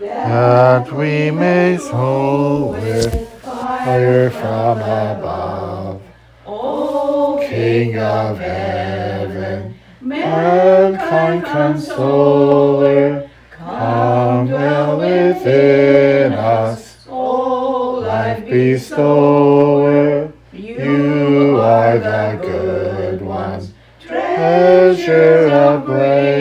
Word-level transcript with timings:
that 0.00 0.92
we 0.92 1.30
may 1.30 1.78
soar 1.78 2.72
with 2.72 3.28
fire 3.40 4.30
from 4.30 4.78
above. 4.78 6.02
O 6.46 7.38
King 7.48 7.98
of 7.98 8.38
heaven, 8.38 9.74
mankind 10.00 11.44
consoler, 11.44 13.30
come 13.50 14.46
dwell 14.48 14.98
within 14.98 16.32
us, 16.34 17.06
O 17.08 18.00
life 18.00 18.44
bestower. 18.44 20.32
You 20.52 21.58
are 21.60 21.98
the 21.98 22.38
good 22.42 23.22
one, 23.22 23.68
treasure 24.00 25.48
of 25.48 25.84
graces, 25.86 26.35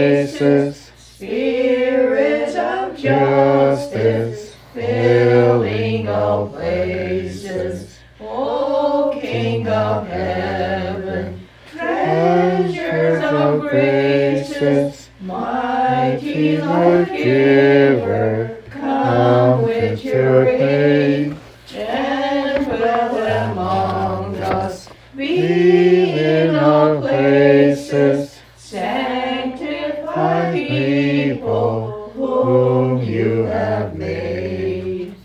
Lord 16.65 17.07
giver, 17.09 18.57
come 18.71 19.61
with 19.63 20.03
your 20.03 20.47
aid. 20.47 21.37
and 21.73 22.65
dwell 22.65 23.51
among 23.51 24.35
us. 24.37 24.89
Be 25.15 26.11
in 26.19 26.55
our 26.55 26.99
places, 26.99 28.37
Sanctify 28.57 30.51
people 30.53 32.11
whom 32.15 33.01
you 33.01 33.43
have 33.43 33.95
made. 33.95 35.15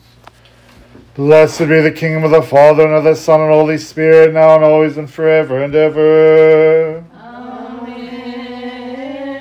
Blessed 1.15 1.61
be 1.61 1.81
the 1.81 1.91
kingdom 1.91 2.25
of 2.25 2.31
the 2.31 2.43
Father, 2.43 2.85
and 2.87 2.95
of 2.95 3.05
the 3.05 3.17
Son, 3.17 3.41
and 3.41 3.51
Holy 3.51 3.79
Spirit, 3.79 4.33
now 4.33 4.55
and 4.55 4.65
always, 4.65 4.97
and 4.97 5.11
forever 5.11 5.63
and 5.63 5.75
ever. 5.75 6.90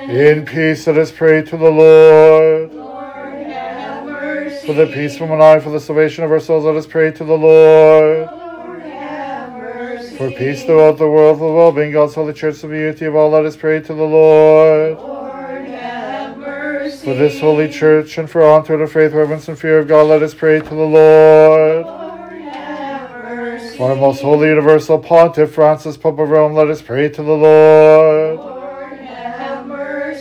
In 0.10 0.44
peace, 0.44 0.88
let 0.88 0.98
us 0.98 1.12
pray 1.12 1.44
to 1.44 1.56
the 1.56 1.70
Lord. 1.70 2.74
Lord, 2.74 3.46
have 3.46 4.06
mercy. 4.06 4.66
For 4.66 4.74
the 4.74 4.88
peace 4.88 5.16
from 5.16 5.30
on 5.30 5.38
high, 5.38 5.60
for 5.60 5.70
the 5.70 5.80
salvation 5.80 6.24
of 6.24 6.32
our 6.32 6.40
souls, 6.40 6.66
let 6.66 6.76
us 6.76 6.88
pray 6.88 7.12
to 7.12 7.24
the 7.24 7.38
Lord. 7.38 8.28
Lord, 8.28 8.82
have 8.82 9.54
mercy. 9.54 10.18
For 10.18 10.32
peace 10.32 10.64
throughout 10.64 10.98
the 10.98 11.08
world, 11.08 11.38
for 11.38 11.52
the 11.52 11.56
well-being, 11.56 11.92
God's 11.92 12.16
holy 12.16 12.34
church, 12.34 12.56
for 12.56 12.66
the 12.66 12.76
unity 12.76 13.06
of 13.06 13.16
all, 13.16 13.30
let 13.30 13.46
us 13.46 13.56
pray 13.56 13.82
to 13.82 13.94
the 13.94 14.04
Lord. 14.04 14.98
Lord, 14.98 15.66
have 15.68 16.36
mercy. 16.40 17.06
For 17.06 17.14
this 17.14 17.40
holy 17.40 17.70
church, 17.70 18.18
and 18.18 18.28
for 18.28 18.42
all 18.42 18.64
to 18.64 18.78
the 18.78 18.88
faith, 18.88 19.14
reverence, 19.14 19.48
and 19.48 19.60
fear 19.60 19.78
of 19.78 19.88
God, 19.88 20.08
let 20.08 20.24
us 20.24 20.34
pray 20.34 20.58
to 20.60 20.70
the 20.70 20.76
Lord. 20.76 21.86
Lord, 21.86 22.42
have 22.42 23.12
mercy. 23.12 23.78
For 23.78 23.92
our 23.92 23.96
most 23.96 24.24
holy 24.24 24.48
universal 24.48 24.98
pontiff, 24.98 25.54
Francis, 25.54 25.98
Pope 25.98 26.18
of 26.18 26.30
Rome, 26.30 26.56
let 26.56 26.68
us 26.68 26.82
pray 26.82 27.10
to 27.10 27.22
the 27.22 27.32
Lord. 27.32 28.09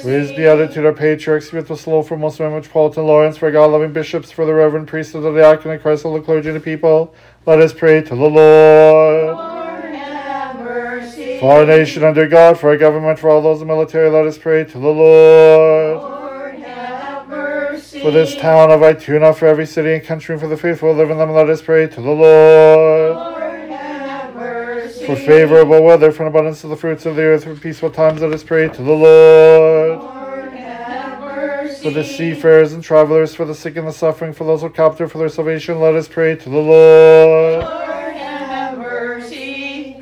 Mercy. 0.08 0.26
For 0.26 0.32
his 0.32 0.36
beatitude, 0.36 0.86
our 0.86 0.92
patriarchs, 0.92 1.50
Sviatoslav, 1.50 2.06
for 2.06 2.16
most 2.16 2.40
Memory, 2.40 2.62
Paulton, 2.62 3.06
Lawrence, 3.06 3.36
for 3.36 3.50
God-loving 3.50 3.92
bishops, 3.92 4.30
for 4.30 4.44
the 4.46 4.54
reverend 4.54 4.88
priests 4.88 5.14
of 5.14 5.22
the 5.22 5.32
diaconate, 5.32 5.82
Christ, 5.82 6.04
all 6.04 6.14
the 6.14 6.20
clergy, 6.20 6.48
and 6.48 6.56
the 6.56 6.60
people, 6.60 7.14
let 7.46 7.60
us 7.60 7.72
pray 7.72 8.00
to 8.02 8.08
the 8.08 8.16
Lord. 8.16 9.36
Lord. 9.36 9.64
For 11.40 11.52
our 11.52 11.66
nation 11.66 12.02
under 12.02 12.26
God, 12.26 12.58
for 12.58 12.70
our 12.70 12.76
government, 12.76 13.18
for 13.18 13.30
all 13.30 13.40
those 13.40 13.62
in 13.62 13.68
the 13.68 13.72
military, 13.74 14.10
let 14.10 14.26
us 14.26 14.36
pray 14.36 14.64
to 14.64 14.72
the 14.72 14.88
Lord. 14.88 15.98
Lord. 15.98 16.24
For 18.02 18.10
this 18.10 18.36
town 18.36 18.70
of 18.70 18.80
Ituna, 18.80 19.36
for 19.36 19.46
every 19.46 19.66
city 19.66 19.94
and 19.94 20.04
country, 20.04 20.34
and 20.34 20.40
for 20.40 20.48
the 20.48 20.56
faithful 20.56 20.94
live 20.94 21.10
in 21.10 21.18
them, 21.18 21.30
let 21.30 21.48
us 21.48 21.62
pray 21.62 21.86
to 21.86 22.00
the 22.00 22.10
Lord. 22.10 23.16
Lord. 23.16 23.27
For 25.08 25.16
favorable 25.16 25.82
weather, 25.82 26.12
for 26.12 26.24
an 26.24 26.28
abundance 26.28 26.62
of 26.64 26.70
the 26.70 26.76
fruits 26.76 27.06
of 27.06 27.16
the 27.16 27.22
earth, 27.22 27.44
for 27.44 27.54
peaceful 27.54 27.90
times, 27.90 28.20
let 28.20 28.30
us 28.30 28.44
pray 28.44 28.68
to 28.68 28.82
the 28.82 28.92
Lord. 28.92 30.02
For 31.78 31.90
the 31.90 32.04
seafarers 32.04 32.74
and 32.74 32.84
travelers, 32.84 33.34
for 33.34 33.46
the 33.46 33.54
sick 33.54 33.76
and 33.76 33.88
the 33.88 33.92
suffering, 33.92 34.34
for 34.34 34.44
those 34.44 34.60
who 34.60 34.66
are 34.66 34.70
captive, 34.70 35.10
for 35.10 35.16
their 35.16 35.30
salvation, 35.30 35.80
let 35.80 35.94
us 35.94 36.08
pray 36.08 36.36
to 36.36 36.50
the 36.50 36.58
Lord. 36.58 37.64
Lord. 37.64 37.88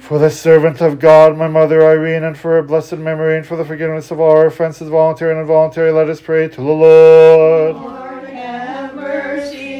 For 0.03 0.19
the 0.19 0.31
servant 0.31 0.81
of 0.81 0.99
God, 0.99 1.39
my 1.39 1.47
mother 1.47 1.87
Irene, 1.87 2.25
and 2.25 2.37
for 2.37 2.57
her 2.57 2.63
blessed 2.65 2.97
memory, 2.97 3.37
and 3.37 3.47
for 3.47 3.57
the 3.57 3.65
forgiveness 3.65 4.11
of 4.11 4.19
all 4.19 4.33
our 4.33 4.47
offenses, 4.47 4.89
voluntary 4.89 5.31
and 5.31 5.41
involuntary, 5.41 5.93
let 5.93 6.11
us 6.11 6.21
pray 6.21 6.49
to 6.49 6.57
the 6.57 6.63
Lord. 6.63 7.77
Lord. 7.77 7.96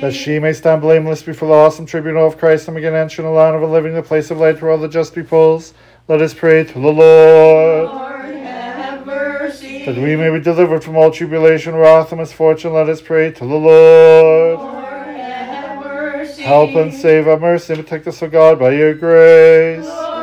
That 0.01 0.15
she 0.15 0.39
may 0.39 0.53
stand 0.53 0.83
blameless 0.83 1.23
before 1.23 1.49
the 1.49 1.55
awesome 1.55 1.87
tribunal 1.87 2.27
of 2.27 2.39
Christ 2.39 2.69
and 2.69 2.75
begin 2.75 2.95
entering 2.95 3.27
the 3.27 3.33
land 3.33 3.55
of 3.55 3.63
the 3.63 3.69
living, 3.69 3.95
the 3.95 4.03
place 4.03 4.31
of 4.31 4.39
light 4.39 4.61
where 4.61 4.71
all 4.71 4.79
the 4.79 4.89
just 4.89 5.15
peoples. 5.15 5.75
Let 6.09 6.23
us 6.23 6.35
pray 6.35 6.65
to 6.65 6.73
the 6.73 6.79
Lord. 6.79 7.85
Lord, 7.87 8.35
have 8.37 9.07
mercy. 9.07 9.85
That 9.85 9.97
we 9.97 10.17
may 10.17 10.31
be 10.31 10.41
delivered 10.41 10.85
from 10.85 10.97
all 10.97 11.11
tribulation, 11.11 11.75
wrath, 11.75 12.13
and 12.13 12.21
misfortune, 12.21 12.73
let 12.73 12.89
us 12.89 13.01
pray 13.01 13.33
to 13.33 13.41
the 13.41 13.55
Lord. 13.55 14.59
Lord, 14.59 15.07
have 15.07 15.85
mercy. 15.85 16.43
Help 16.43 16.71
and 16.77 16.95
save 16.95 17.27
our 17.27 17.39
mercy 17.39 17.73
and 17.75 17.83
protect 17.83 18.07
us, 18.07 18.23
O 18.23 18.29
God, 18.29 18.59
by 18.59 18.73
your 18.73 18.95
grace. 18.95 19.85
Lord, 19.85 20.16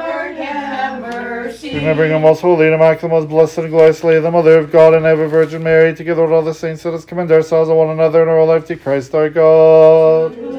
mercy. 1.84 1.90
Remembering 1.90 2.14
our 2.14 2.20
most 2.20 2.42
holy 2.42 2.66
and 2.66 2.76
immaculate, 2.76 3.12
most 3.12 3.30
blessed 3.30 3.58
and 3.60 3.70
glorious 3.70 4.04
Lady, 4.04 4.20
the 4.22 4.32
Mother 4.32 4.58
of 4.60 4.72
God 4.72 4.94
and 4.94 5.06
ever 5.06 5.28
Virgin 5.28 5.64
Mary, 5.64 5.94
together 5.96 6.24
with 6.24 6.32
all 6.32 6.42
the 6.42 6.54
saints, 6.54 6.86
let 6.86 6.94
us 6.94 7.06
commend 7.06 7.32
ourselves 7.32 7.70
and 7.70 7.78
one 7.78 7.90
another 7.90 8.24
in 8.24 8.30
our 8.30 8.38
whole 8.38 8.48
life 8.48 8.66
to 8.68 8.76
Christ 8.76 9.14
our 9.14 9.30
God. 9.30 10.36
You, 10.36 10.54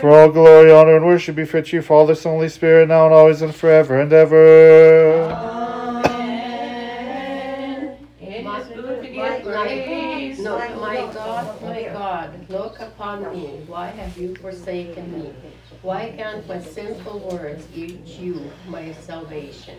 For 0.00 0.10
all 0.10 0.28
glory, 0.30 0.70
honor, 0.70 0.96
and 0.96 1.06
worship 1.06 1.36
be 1.36 1.46
fit 1.46 1.66
to 1.66 1.76
you, 1.76 1.82
Father, 1.82 2.14
Son, 2.14 2.32
Holy 2.34 2.48
Spirit, 2.50 2.88
now 2.88 3.06
and 3.06 3.14
always 3.14 3.40
and 3.42 3.54
forever 3.54 4.00
and 4.00 4.12
ever. 4.12 5.30
Amen. 6.04 7.96
It 8.20 8.44
is 8.44 8.66
good 8.68 9.02
to 9.02 9.08
give 9.08 9.42
praise. 9.44 10.38
No, 10.40 10.58
my 10.58 11.10
God, 11.14 11.62
my 11.62 11.82
God, 11.84 12.50
look 12.50 12.78
upon 12.80 13.32
me. 13.32 13.62
Why 13.66 13.86
have 13.86 14.18
you 14.18 14.34
forsaken 14.36 15.10
me? 15.22 15.32
Why 15.84 16.14
can't 16.16 16.48
my 16.48 16.62
simple 16.62 17.18
words 17.18 17.66
give 17.74 18.06
you 18.06 18.50
my 18.66 18.94
salvation? 18.94 19.76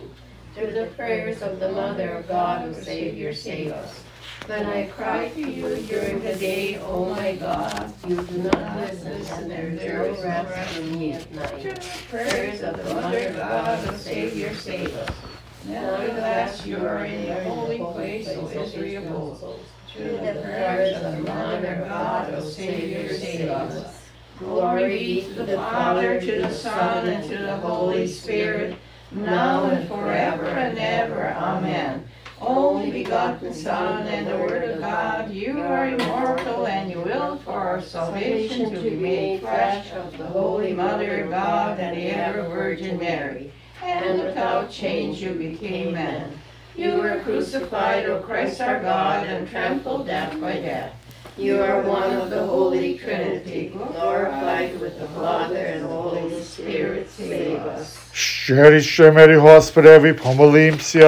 Through 0.54 0.70
the 0.70 0.86
prayers 0.94 1.42
of 1.42 1.58
the 1.58 1.72
Mother 1.72 2.18
of 2.18 2.28
God, 2.28 2.62
who 2.62 2.80
Savior, 2.80 3.34
save 3.34 3.72
us. 3.72 4.04
When 4.46 4.66
I 4.66 4.86
cry 4.86 5.30
to 5.30 5.40
you 5.40 5.74
during 5.88 6.22
the 6.22 6.36
day, 6.36 6.78
oh 6.78 7.06
my 7.06 7.34
God, 7.34 7.92
you 8.06 8.22
do 8.22 8.38
not 8.38 8.76
listen, 8.76 9.20
and 9.32 9.50
there 9.50 10.04
is 10.04 10.22
no 10.22 10.22
rest 10.22 10.74
for 10.74 10.82
me 10.82 11.12
at 11.14 11.34
night. 11.34 12.06
Prayers 12.08 12.62
of 12.62 12.76
the 12.76 12.94
Mother 12.94 13.26
of 13.26 13.36
God, 13.36 13.88
the 13.88 13.98
Savior, 13.98 14.54
save 14.54 14.94
us. 14.94 15.16
Nevertheless, 15.64 16.64
you 16.64 16.86
are 16.86 17.04
in 17.04 17.26
the 17.26 17.42
holy 17.50 17.78
place, 17.78 18.28
O 18.28 18.48
Israel. 18.48 19.58
Through 19.92 20.18
the 20.18 20.40
prayers 20.40 21.02
of 21.02 21.16
the 21.16 21.22
Mother 21.22 21.74
of 21.74 21.88
God, 21.88 22.32
O 22.32 22.48
Savior, 22.48 23.12
save 23.12 23.50
us. 23.50 24.05
Glory 24.38 24.88
be 24.88 25.34
to 25.34 25.44
the 25.44 25.56
Father, 25.56 26.20
to 26.20 26.40
the 26.42 26.52
Son, 26.52 27.08
and 27.08 27.26
to 27.30 27.38
the 27.38 27.56
Holy 27.56 28.06
Spirit, 28.06 28.76
now 29.10 29.64
and 29.64 29.88
forever 29.88 30.44
and 30.44 30.78
ever. 30.78 31.32
Amen. 31.32 32.06
Only 32.38 32.90
begotten 32.90 33.54
Son 33.54 34.06
and 34.06 34.26
the 34.26 34.36
Word 34.36 34.68
of 34.68 34.80
God, 34.80 35.30
you 35.30 35.58
are 35.62 35.88
immortal, 35.88 36.66
and 36.66 36.90
you 36.90 37.00
will 37.00 37.38
for 37.38 37.52
our 37.52 37.80
salvation 37.80 38.74
to 38.74 38.80
be 38.82 38.90
made 38.90 39.40
flesh 39.40 39.90
of 39.92 40.18
the 40.18 40.26
Holy 40.26 40.74
Mother 40.74 41.26
God 41.30 41.80
and 41.80 41.96
the 41.96 42.08
ever 42.08 42.42
Virgin 42.42 42.98
Mary. 42.98 43.50
And 43.82 44.22
without 44.22 44.70
change 44.70 45.22
you 45.22 45.32
became 45.32 45.94
man. 45.94 46.38
You 46.76 46.96
were 46.96 47.22
crucified, 47.24 48.04
O 48.04 48.20
Christ 48.20 48.60
our 48.60 48.80
God, 48.80 49.26
and 49.26 49.48
trampled 49.48 50.06
death 50.06 50.38
by 50.38 50.56
death. 50.60 50.92
You 51.37 51.59
are 51.63 51.81
one 51.81 52.11
of 52.21 52.29
the 52.29 52.43
Holy 52.43 52.99
Trinity, 52.99 53.71
glorified 53.73 54.79
with 54.79 54.99
the 54.99 55.07
Father 55.19 55.57
and 55.57 55.81
the 55.85 55.87
Holy 55.87 56.41
Spirit, 56.43 57.09
save 57.17 57.65
us. 57.65 57.97
Щиріше 58.13 59.11
мирі, 59.11 59.35
Господи, 59.35 60.13
помолімся. 60.13 61.07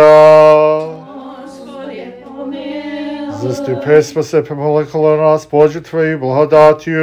Господи, 0.79 2.13
помилуй. 2.23 3.31
Заступи, 3.41 4.01
спаси, 4.01 4.41
помоли 4.41 4.85
коло 4.85 5.17
нас, 5.17 5.47
Боже, 5.51 5.81
Твою 5.81 6.19
благодатью. 6.19 6.99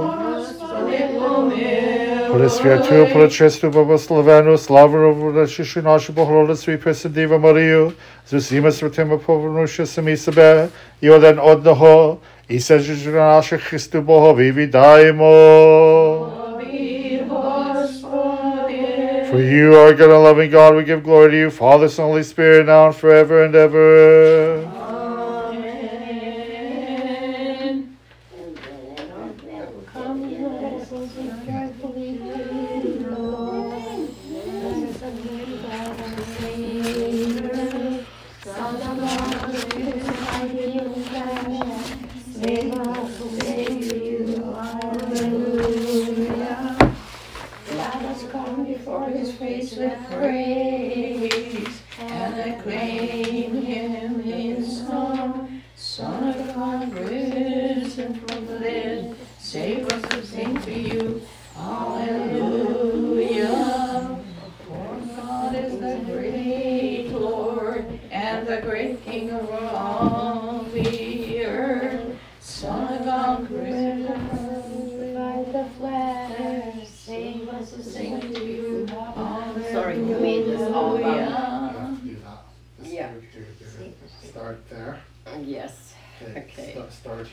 Господи, 0.00 0.98
помилуй. 1.18 2.38
Пресвятую, 2.38 3.06
пречисту, 3.12 3.70
благословену, 3.70 4.58
славу, 4.58 5.32
речишу 5.32 5.82
нашу 5.82 6.12
Богородицю 6.12 6.72
і 6.72 6.76
Пресвятіву 6.76 7.38
Марію, 7.38 7.92
з 8.30 8.32
усіма 8.32 8.72
святими 8.72 9.18
повернувши 9.18 9.86
самі 9.86 10.16
себе 10.16 10.68
і 11.00 11.10
один 11.10 11.38
одного, 11.38 12.16
Isežeš 12.49 13.07
naše 13.07 13.57
Hristu 13.57 14.01
Bohovi, 14.01 14.51
vydajmo. 14.51 15.31
For 19.33 19.41
you 19.41 19.73
are 19.73 19.93
God 19.95 20.11
and 20.11 20.23
loving 20.23 20.51
God, 20.51 20.75
we 20.75 20.83
give 20.83 21.01
glory 21.01 21.31
to 21.31 21.37
you, 21.37 21.49
Father, 21.49 21.89
Son, 21.89 22.05
Holy 22.05 22.23
Spirit, 22.23 22.67
now 22.67 22.85
and 22.85 22.95
forever 22.95 23.43
and 23.43 23.55
ever. 23.55 24.82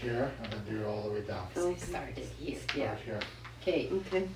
Here 0.01 0.31
and 0.43 0.53
then 0.53 0.61
do 0.69 0.83
it 0.83 0.87
all 0.87 1.03
the 1.03 1.11
way 1.11 1.21
down. 1.21 1.47
Oh, 1.57 1.71
I 1.71 1.77
started 1.77 2.27
here, 2.39 2.59
yeah. 2.75 2.97
Start 2.97 2.99
here. 3.05 3.21
Okay, 3.63 3.91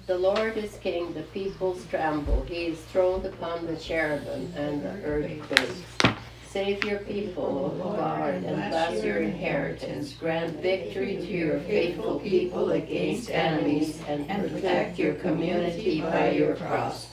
the 0.06 0.18
Lord 0.18 0.58
is 0.58 0.76
king, 0.82 1.14
the 1.14 1.22
peoples 1.22 1.86
tremble, 1.86 2.44
he 2.46 2.66
is 2.66 2.80
throned 2.92 3.24
upon 3.24 3.66
the 3.66 3.76
cherubim 3.76 4.52
and 4.54 4.82
the 4.82 5.02
earth 5.02 5.40
quakes. 5.48 6.14
Save 6.46 6.84
your 6.84 6.98
people, 7.00 7.74
O 7.82 7.96
God, 7.96 8.34
and 8.34 8.70
bless 8.70 9.02
your 9.02 9.22
inheritance, 9.22 10.12
grant 10.12 10.60
victory 10.60 11.16
to 11.16 11.26
your 11.26 11.58
faithful 11.60 12.20
people 12.20 12.72
against 12.72 13.30
enemies, 13.30 14.00
and 14.06 14.28
protect 14.28 14.98
your 14.98 15.14
community 15.14 16.02
by 16.02 16.30
your 16.30 16.54
cross. 16.54 17.08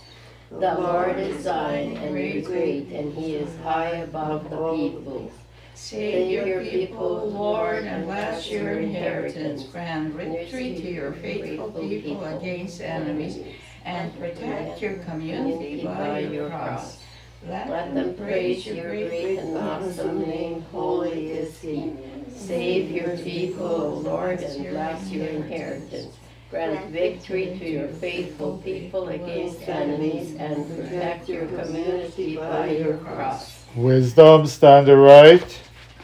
The 0.51 0.75
Lord 0.75 1.17
is 1.17 1.45
thine 1.45 1.95
and 1.97 2.15
is 2.17 2.45
great, 2.45 2.89
and 2.91 3.13
he 3.13 3.35
is 3.35 3.49
high 3.63 3.95
above 4.03 4.49
the 4.49 4.57
peoples. 4.75 5.31
Save 5.73 6.45
your 6.45 6.63
people, 6.63 7.29
Lord, 7.29 7.85
and 7.85 8.05
bless 8.05 8.49
your 8.49 8.71
inheritance. 8.71 9.63
Grant 9.63 10.13
victory 10.13 10.75
to 10.75 10.91
your 10.91 11.13
faithful 11.13 11.71
people 11.71 12.23
against 12.23 12.81
enemies, 12.81 13.39
and 13.83 14.17
protect 14.19 14.81
your 14.81 14.95
community 14.99 15.83
by 15.83 16.19
your 16.19 16.49
cross. 16.49 16.99
Let 17.47 17.95
them 17.95 18.13
praise 18.15 18.67
your 18.67 18.91
great 18.91 19.39
and 19.39 19.57
awesome 19.57 20.21
name, 20.21 20.61
holy 20.71 21.31
is 21.31 21.59
he. 21.59 21.93
Save 22.35 22.91
your 22.91 23.17
people, 23.17 24.01
Lord, 24.01 24.41
and 24.41 24.69
bless 24.69 25.09
your 25.09 25.25
inheritance. 25.27 26.15
Grant 26.51 26.91
victory 26.91 27.57
to 27.57 27.69
your 27.69 27.87
faithful 27.87 28.57
people 28.59 29.09
against 29.09 29.67
enemies, 29.67 30.35
and 30.35 30.67
protect 30.75 31.27
your 31.29 31.47
community 31.47 32.35
by 32.35 32.69
your 32.69 32.97
cross. 32.97 33.60
Wisdom, 33.75 34.47
stand 34.47 34.89
aright. 34.89 35.59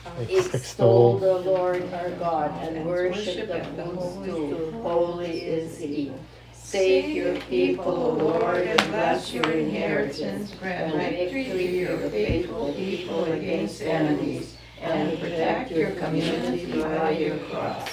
Uh, 0.06 0.10
Ex- 0.30 0.54
Extol 0.54 1.18
the 1.20 1.40
Lord 1.40 1.84
our 1.94 2.12
God, 2.12 2.52
and 2.64 2.86
worship 2.86 3.50
the 3.50 3.84
footstool, 3.84 4.72
holy 4.82 5.42
is 5.42 5.78
he. 5.78 6.14
Save 6.54 7.10
your 7.16 7.36
people, 7.42 7.94
O 7.94 8.10
Lord, 8.14 8.68
and 8.68 8.80
bless 8.90 9.34
your 9.34 9.50
inheritance. 9.52 10.52
Grant 10.60 10.96
victory 10.96 11.44
to 11.46 11.64
your 11.64 11.98
faithful 12.10 12.74
people 12.74 13.26
against 13.26 13.82
enemies, 13.82 14.56
and 14.82 15.20
protect 15.20 15.72
your 15.72 15.92
community 15.92 16.72
by 16.82 17.12
your 17.12 17.38
cross. 17.50 17.90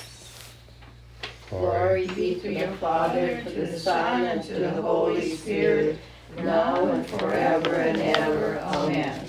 Glory 1.51 2.07
be 2.09 2.37
to 2.37 2.53
your 2.53 2.73
Father, 2.77 3.43
to 3.43 3.51
the 3.51 3.79
Son, 3.79 4.23
and 4.25 4.43
to 4.45 4.55
the 4.55 4.71
Holy 4.71 5.35
Spirit, 5.35 5.99
now 6.37 6.87
and 6.87 7.07
forever 7.07 7.75
and 7.75 7.99
ever. 8.01 8.59
Amen. 8.61 9.24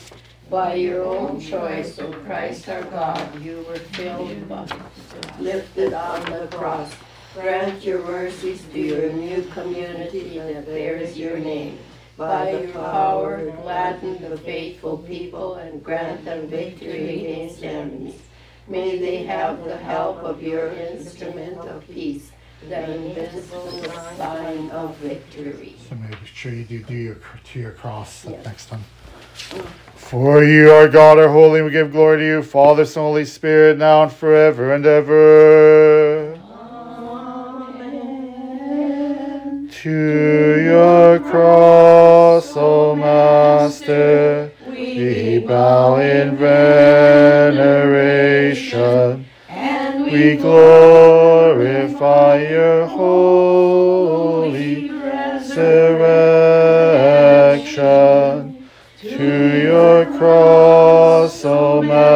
By 0.50 0.76
your 0.76 1.04
own 1.04 1.42
choice, 1.42 1.98
O 2.00 2.12
Christ 2.12 2.70
our 2.70 2.84
God, 2.84 3.42
you 3.44 3.66
were 3.68 3.76
filled, 3.78 4.48
by- 4.48 4.68
lifted 5.40 5.94
on 5.94 6.24
the 6.32 6.48
cross. 6.56 6.94
Grant 7.34 7.84
your 7.84 8.04
mercies 8.06 8.64
to 8.72 8.80
your 8.80 9.12
new 9.12 9.42
community 9.54 10.38
that 10.38 10.66
bears 10.68 11.18
your 11.18 11.38
name. 11.40 11.80
By 12.16 12.52
your 12.52 12.72
power, 12.72 13.52
gladden 13.62 14.30
the 14.30 14.38
faithful 14.38 15.00
people 15.00 15.56
and 15.56 15.84
grant 15.84 16.24
them 16.24 16.48
victory 16.48 17.26
against 17.26 17.64
enemies. 17.64 18.16
May 18.68 19.00
they 19.00 19.24
have 19.24 19.64
the 19.66 19.78
help 19.78 20.20
of 20.20 20.42
your 20.42 20.70
instrument 20.70 21.58
of 21.58 21.86
peace, 21.90 22.32
the 22.70 22.96
invisible 22.96 23.70
sign 24.18 24.70
of 24.70 24.96
victory. 24.98 25.76
So 25.90 25.96
make 25.96 26.18
sure 26.26 26.54
you 26.54 26.64
do, 26.64 26.84
do 26.84 26.96
your, 26.96 27.18
to 27.52 27.60
your 27.60 27.72
cross 27.72 28.26
Yeah. 28.26 28.42
next 28.44 28.68
time. 28.68 28.84
Mm. 29.50 29.66
For 29.96 30.44
you, 30.44 30.72
our 30.72 30.90
God, 30.90 31.18
are 31.18 31.30
holy, 31.30 31.62
we 31.62 31.72
give 31.72 31.92
glory 31.92 32.20
to 32.20 32.26
you, 32.26 32.44
Father, 32.44 32.86
Son, 32.86 33.04
Holy 33.04 33.26
Spirit, 33.26 33.78
now 33.78 34.04
and 34.04 34.12
forever 34.12 34.74
and 34.74 34.86
ever. 34.86 36.36
Amen. 37.72 39.70
To 39.72 40.35
Your 59.96 60.06
cross, 60.18 61.46
O 61.46 61.82
Master, 61.82 62.15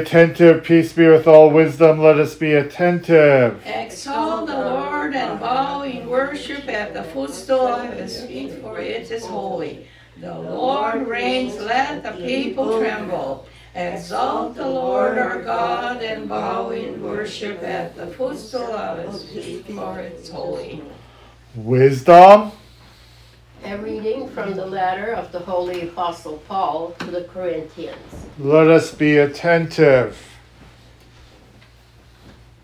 attentive. 0.00 0.64
Peace 0.64 0.92
be 0.92 1.06
with 1.06 1.26
all 1.26 1.50
wisdom. 1.50 2.00
Let 2.00 2.18
us 2.18 2.34
be 2.34 2.54
attentive. 2.54 3.60
Exalt 3.66 4.46
the 4.46 4.58
Lord 4.58 5.14
and 5.14 5.38
bow 5.38 5.82
in 5.82 6.08
worship 6.08 6.68
at 6.68 6.94
the 6.94 7.04
footstool 7.04 7.66
of 7.66 7.92
his 7.92 8.24
feet, 8.24 8.60
for 8.62 8.78
it 8.78 9.10
is 9.10 9.26
holy. 9.26 9.86
The 10.20 10.38
Lord 10.38 11.06
reigns, 11.06 11.56
let 11.56 12.02
the 12.02 12.12
people 12.12 12.78
tremble. 12.78 13.46
Exalt 13.74 14.56
the 14.56 14.68
Lord 14.68 15.18
our 15.18 15.42
God 15.42 16.02
and 16.02 16.28
bow 16.28 16.70
in 16.70 17.02
worship 17.02 17.62
at 17.62 17.94
the 17.94 18.06
footstool 18.08 18.62
of 18.62 19.12
his 19.12 19.30
feet, 19.30 19.66
for 19.66 20.00
it's 20.00 20.28
holy. 20.28 20.82
Wisdom. 21.54 22.52
A 23.70 23.78
reading 23.78 24.28
from 24.30 24.56
the 24.56 24.66
letter 24.66 25.12
of 25.12 25.30
the 25.30 25.38
Holy 25.38 25.88
Apostle 25.88 26.38
Paul 26.48 26.90
to 26.98 27.04
the 27.04 27.22
Corinthians. 27.22 28.26
Let 28.36 28.66
us 28.66 28.92
be 28.92 29.18
attentive. 29.18 30.20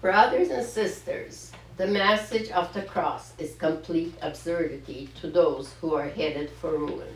Brothers 0.01 0.51
and 0.51 0.67
sisters, 0.67 1.53
the 1.77 1.87
message 1.87 2.51
of 2.51 2.75
the 2.75 2.83
cross 2.83 3.35
is 3.39 3.55
complete 3.55 4.15
absurdity 4.21 5.09
to 5.21 5.29
those 5.31 5.75
who 5.75 5.95
are 5.95 6.09
headed 6.09 6.51
for 6.61 6.77
ruin, 6.77 7.15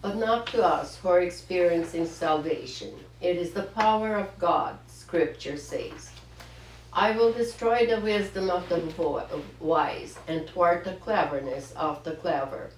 but 0.00 0.14
not 0.14 0.46
to 0.48 0.62
us 0.62 0.98
who 0.98 1.08
are 1.08 1.20
experiencing 1.20 2.06
salvation. 2.06 2.94
It 3.20 3.36
is 3.36 3.50
the 3.50 3.64
power 3.64 4.14
of 4.14 4.38
God, 4.38 4.78
Scripture 4.86 5.56
says. 5.56 6.12
I 6.92 7.10
will 7.10 7.32
destroy 7.32 7.84
the 7.84 8.00
wisdom 8.00 8.48
of 8.48 8.68
the 8.68 9.42
wise 9.58 10.20
and 10.28 10.48
thwart 10.48 10.84
the 10.84 10.92
cleverness 10.92 11.72
of 11.72 12.04
the 12.04 12.12
clever. 12.12 12.70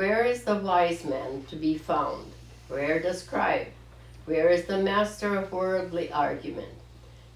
Where 0.00 0.24
is 0.24 0.44
the 0.44 0.56
wise 0.56 1.04
man 1.04 1.44
to 1.50 1.56
be 1.56 1.76
found? 1.76 2.32
Where 2.68 3.00
the 3.00 3.12
scribe? 3.12 3.66
Where 4.24 4.48
is 4.48 4.64
the 4.64 4.78
master 4.78 5.36
of 5.36 5.52
worldly 5.52 6.10
argument? 6.10 6.72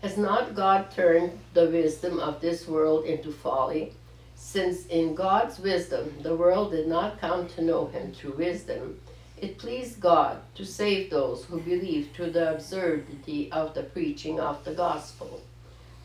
Has 0.01 0.17
not 0.17 0.55
God 0.55 0.91
turned 0.91 1.39
the 1.53 1.69
wisdom 1.69 2.19
of 2.19 2.41
this 2.41 2.67
world 2.67 3.05
into 3.05 3.31
folly? 3.33 3.93
Since 4.35 4.87
in 4.87 5.15
God's 5.15 5.59
wisdom 5.59 6.15
the 6.23 6.35
world 6.35 6.71
did 6.71 6.89
not 6.89 7.21
come 7.21 7.49
to 7.49 7.61
know 7.61 7.85
him 7.89 8.15
through 8.15 8.39
wisdom, 8.39 8.99
it 9.37 9.59
pleased 9.59 10.01
God 10.01 10.39
to 10.55 10.65
save 10.65 11.11
those 11.11 11.45
who 11.45 11.61
believe 11.61 12.13
through 12.15 12.31
the 12.31 12.55
absurdity 12.55 13.53
of 13.53 13.75
the 13.75 13.83
preaching 13.83 14.41
of 14.41 14.65
the 14.65 14.73
gospel. 14.73 15.43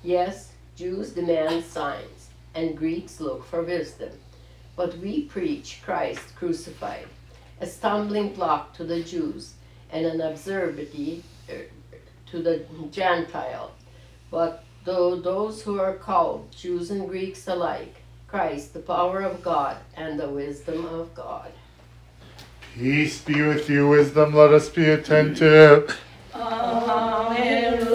Yes, 0.03 0.51
Jews 0.75 1.11
demand 1.11 1.63
signs, 1.63 2.27
and 2.53 2.77
Greeks 2.77 3.21
look 3.21 3.45
for 3.45 3.63
wisdom. 3.63 4.11
But 4.79 4.97
we 4.99 5.23
preach 5.23 5.81
Christ 5.83 6.37
crucified, 6.37 7.07
a 7.59 7.65
stumbling 7.65 8.31
block 8.31 8.73
to 8.75 8.85
the 8.85 9.03
Jews 9.03 9.55
and 9.91 10.05
an 10.05 10.21
absurdity 10.21 11.25
uh, 11.49 11.55
to 12.27 12.41
the 12.41 12.63
Gentile. 12.89 13.73
But 14.31 14.63
though 14.85 15.17
those 15.17 15.63
who 15.63 15.81
are 15.81 15.95
called, 15.95 16.49
Jews 16.53 16.91
and 16.91 17.09
Greeks 17.09 17.45
alike, 17.49 17.95
Christ, 18.25 18.71
the 18.73 18.79
power 18.79 19.19
of 19.19 19.43
God 19.43 19.75
and 19.97 20.17
the 20.17 20.29
wisdom 20.29 20.85
of 20.85 21.13
God. 21.13 21.51
Peace 22.73 23.21
be 23.21 23.41
with 23.41 23.69
you, 23.69 23.89
wisdom, 23.89 24.33
let 24.33 24.53
us 24.53 24.69
be 24.69 24.85
attentive. 24.85 25.99
Alleluia. 26.33 27.88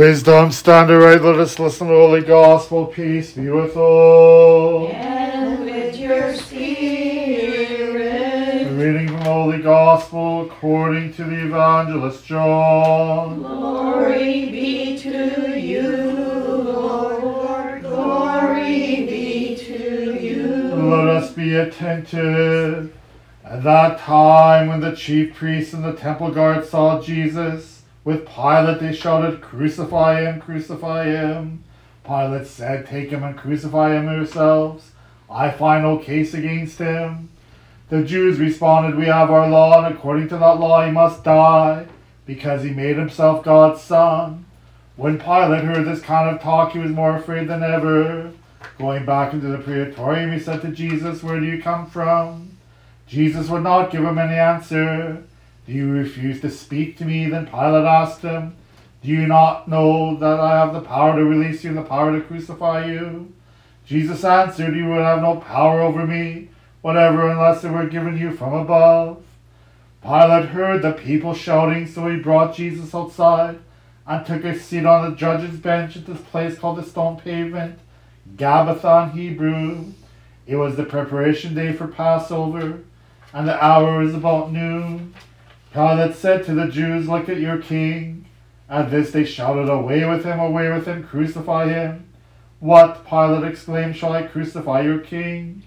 Wisdom, 0.00 0.50
stand 0.50 0.88
right, 0.88 1.20
let 1.20 1.38
us 1.38 1.58
listen 1.58 1.88
to 1.88 1.92
the 1.92 1.98
Holy 1.98 2.22
Gospel. 2.22 2.86
Peace 2.86 3.32
be 3.32 3.50
with 3.50 3.76
all. 3.76 4.88
And 4.88 5.66
with 5.66 5.94
your 5.94 6.34
spirit. 6.36 8.06
A 8.66 8.72
reading 8.72 9.08
from 9.08 9.18
the 9.18 9.24
Holy 9.24 9.60
Gospel 9.60 10.46
according 10.46 11.12
to 11.12 11.24
the 11.24 11.44
Evangelist 11.44 12.24
John. 12.24 13.40
Glory 13.40 14.46
be 14.46 14.98
to 15.00 15.60
you, 15.60 15.82
Lord. 16.62 17.82
Glory 17.82 19.04
be 19.04 19.54
to 19.54 20.18
you. 20.18 20.46
Let 20.76 21.08
us 21.08 21.32
be 21.32 21.56
attentive. 21.56 22.96
At 23.44 23.62
that 23.64 23.98
time, 23.98 24.68
when 24.68 24.80
the 24.80 24.96
chief 24.96 25.34
priests 25.34 25.74
and 25.74 25.84
the 25.84 25.92
temple 25.92 26.30
guard 26.30 26.64
saw 26.64 27.02
Jesus, 27.02 27.69
with 28.04 28.26
Pilate 28.26 28.80
they 28.80 28.92
shouted, 28.92 29.40
Crucify 29.40 30.22
him, 30.22 30.40
crucify 30.40 31.04
him. 31.04 31.64
Pilate 32.04 32.46
said, 32.46 32.86
Take 32.86 33.10
him 33.10 33.22
and 33.22 33.36
crucify 33.36 33.94
him 33.94 34.06
yourselves. 34.06 34.92
I 35.30 35.50
find 35.50 35.84
no 35.84 35.98
case 35.98 36.34
against 36.34 36.78
him. 36.78 37.28
The 37.88 38.02
Jews 38.02 38.38
responded, 38.38 38.96
We 38.96 39.06
have 39.06 39.30
our 39.30 39.48
law, 39.48 39.84
and 39.84 39.94
according 39.94 40.28
to 40.28 40.38
that 40.38 40.60
law 40.60 40.84
he 40.84 40.90
must 40.90 41.24
die, 41.24 41.86
because 42.24 42.62
he 42.62 42.70
made 42.70 42.96
himself 42.96 43.44
God's 43.44 43.82
son. 43.82 44.46
When 44.96 45.18
Pilate 45.18 45.64
heard 45.64 45.86
this 45.86 46.00
kind 46.00 46.28
of 46.28 46.42
talk, 46.42 46.72
he 46.72 46.78
was 46.78 46.90
more 46.90 47.16
afraid 47.16 47.48
than 47.48 47.62
ever. 47.62 48.32
Going 48.78 49.04
back 49.04 49.32
into 49.32 49.48
the 49.48 49.58
praetorium, 49.58 50.32
he 50.32 50.38
said 50.38 50.62
to 50.62 50.68
Jesus, 50.68 51.22
Where 51.22 51.40
do 51.40 51.46
you 51.46 51.62
come 51.62 51.86
from? 51.86 52.56
Jesus 53.06 53.48
would 53.48 53.62
not 53.62 53.90
give 53.90 54.04
him 54.04 54.18
any 54.18 54.34
answer. 54.34 55.24
Do 55.70 55.76
you 55.76 55.92
refuse 55.92 56.40
to 56.40 56.50
speak 56.50 56.98
to 56.98 57.04
me? 57.04 57.28
Then 57.28 57.46
Pilate 57.46 57.84
asked 57.84 58.22
him, 58.22 58.56
Do 59.04 59.08
you 59.08 59.28
not 59.28 59.68
know 59.68 60.16
that 60.16 60.40
I 60.40 60.58
have 60.58 60.72
the 60.72 60.80
power 60.80 61.14
to 61.14 61.24
release 61.24 61.62
you 61.62 61.70
and 61.70 61.78
the 61.78 61.84
power 61.84 62.10
to 62.10 62.26
crucify 62.26 62.86
you? 62.86 63.32
Jesus 63.86 64.24
answered, 64.24 64.74
You 64.74 64.88
would 64.88 65.00
have 65.00 65.22
no 65.22 65.36
power 65.36 65.80
over 65.80 66.08
me, 66.08 66.48
whatever, 66.80 67.30
unless 67.30 67.62
it 67.62 67.70
were 67.70 67.86
given 67.86 68.18
you 68.18 68.32
from 68.32 68.52
above. 68.52 69.22
Pilate 70.02 70.48
heard 70.48 70.82
the 70.82 70.90
people 70.90 71.34
shouting, 71.34 71.86
so 71.86 72.08
he 72.08 72.16
brought 72.16 72.56
Jesus 72.56 72.92
outside 72.92 73.60
and 74.08 74.26
took 74.26 74.42
a 74.42 74.58
seat 74.58 74.84
on 74.84 75.08
the 75.08 75.16
judge's 75.16 75.60
bench 75.60 75.96
at 75.96 76.04
this 76.04 76.20
place 76.20 76.58
called 76.58 76.78
the 76.78 76.82
stone 76.82 77.16
pavement, 77.16 77.78
Gabbatha 78.34 79.12
in 79.12 79.16
Hebrew. 79.16 79.84
It 80.48 80.56
was 80.56 80.74
the 80.74 80.82
preparation 80.82 81.54
day 81.54 81.72
for 81.72 81.86
Passover, 81.86 82.80
and 83.32 83.46
the 83.46 83.64
hour 83.64 84.00
was 84.00 84.16
about 84.16 84.50
noon. 84.50 85.14
Pilate 85.72 86.16
said 86.16 86.44
to 86.44 86.54
the 86.54 86.68
Jews, 86.68 87.08
Look 87.08 87.28
at 87.28 87.38
your 87.38 87.58
king. 87.58 88.26
At 88.68 88.90
this 88.90 89.10
they 89.10 89.24
shouted, 89.24 89.68
Away 89.68 90.04
with 90.04 90.24
him, 90.24 90.40
away 90.40 90.70
with 90.70 90.86
him, 90.86 91.04
crucify 91.04 91.68
him. 91.68 92.08
What, 92.58 93.06
Pilate 93.06 93.50
exclaimed, 93.50 93.96
shall 93.96 94.12
I 94.12 94.24
crucify 94.24 94.82
your 94.82 94.98
king? 94.98 95.62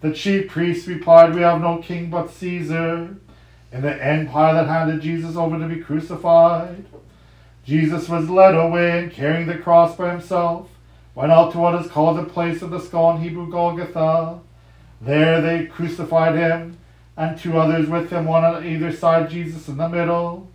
The 0.00 0.12
chief 0.12 0.50
priests 0.50 0.86
replied, 0.86 1.34
We 1.34 1.42
have 1.42 1.60
no 1.60 1.78
king 1.78 2.10
but 2.10 2.30
Caesar. 2.30 3.16
In 3.72 3.82
the 3.82 4.04
end, 4.04 4.30
Pilate 4.30 4.66
handed 4.66 5.00
Jesus 5.00 5.36
over 5.36 5.58
to 5.58 5.66
be 5.66 5.80
crucified. 5.80 6.84
Jesus 7.64 8.08
was 8.08 8.30
led 8.30 8.54
away 8.54 8.98
and 8.98 9.12
carrying 9.12 9.46
the 9.46 9.58
cross 9.58 9.96
by 9.96 10.10
himself, 10.12 10.68
went 11.14 11.32
out 11.32 11.52
to 11.52 11.58
what 11.58 11.74
is 11.74 11.90
called 11.90 12.16
the 12.16 12.24
place 12.24 12.62
of 12.62 12.70
the 12.70 12.78
skull 12.78 13.16
in 13.16 13.22
Hebrew 13.22 13.50
Golgotha. 13.50 14.40
There 15.00 15.40
they 15.40 15.66
crucified 15.66 16.36
him, 16.36 16.78
and 17.16 17.38
two 17.38 17.58
others 17.58 17.88
with 17.88 18.10
him, 18.10 18.26
one 18.26 18.44
on 18.44 18.64
either 18.64 18.92
side, 18.92 19.30
Jesus 19.30 19.68
in 19.68 19.76
the 19.76 19.88
middle. 19.88 20.50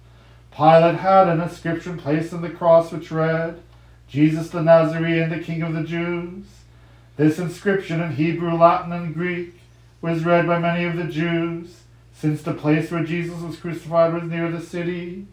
Pilate 0.55 0.95
had 0.95 1.27
an 1.27 1.41
inscription 1.41 1.97
placed 1.97 2.33
on 2.33 2.41
the 2.41 2.49
cross 2.49 2.91
which 2.91 3.11
read, 3.11 3.61
Jesus 4.07 4.49
the 4.49 4.61
Nazarene, 4.61 5.29
the 5.29 5.39
King 5.39 5.61
of 5.61 5.73
the 5.73 5.83
Jews. 5.83 6.43
This 7.15 7.39
inscription 7.39 8.01
in 8.01 8.13
Hebrew, 8.13 8.55
Latin, 8.55 8.91
and 8.91 9.13
Greek 9.13 9.59
was 10.01 10.25
read 10.25 10.47
by 10.47 10.59
many 10.59 10.83
of 10.83 10.97
the 10.97 11.05
Jews, 11.05 11.81
since 12.13 12.41
the 12.41 12.53
place 12.53 12.91
where 12.91 13.03
Jesus 13.03 13.41
was 13.41 13.57
crucified 13.57 14.13
was 14.13 14.23
near 14.23 14.51
the 14.51 14.61
city. 14.61 15.27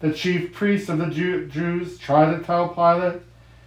The 0.00 0.12
chief 0.12 0.52
priests 0.52 0.88
of 0.88 0.98
the 0.98 1.06
Jew- 1.06 1.46
Jews 1.46 1.98
tried 1.98 2.36
to 2.36 2.42
tell 2.42 2.68
Pilate, 2.68 3.22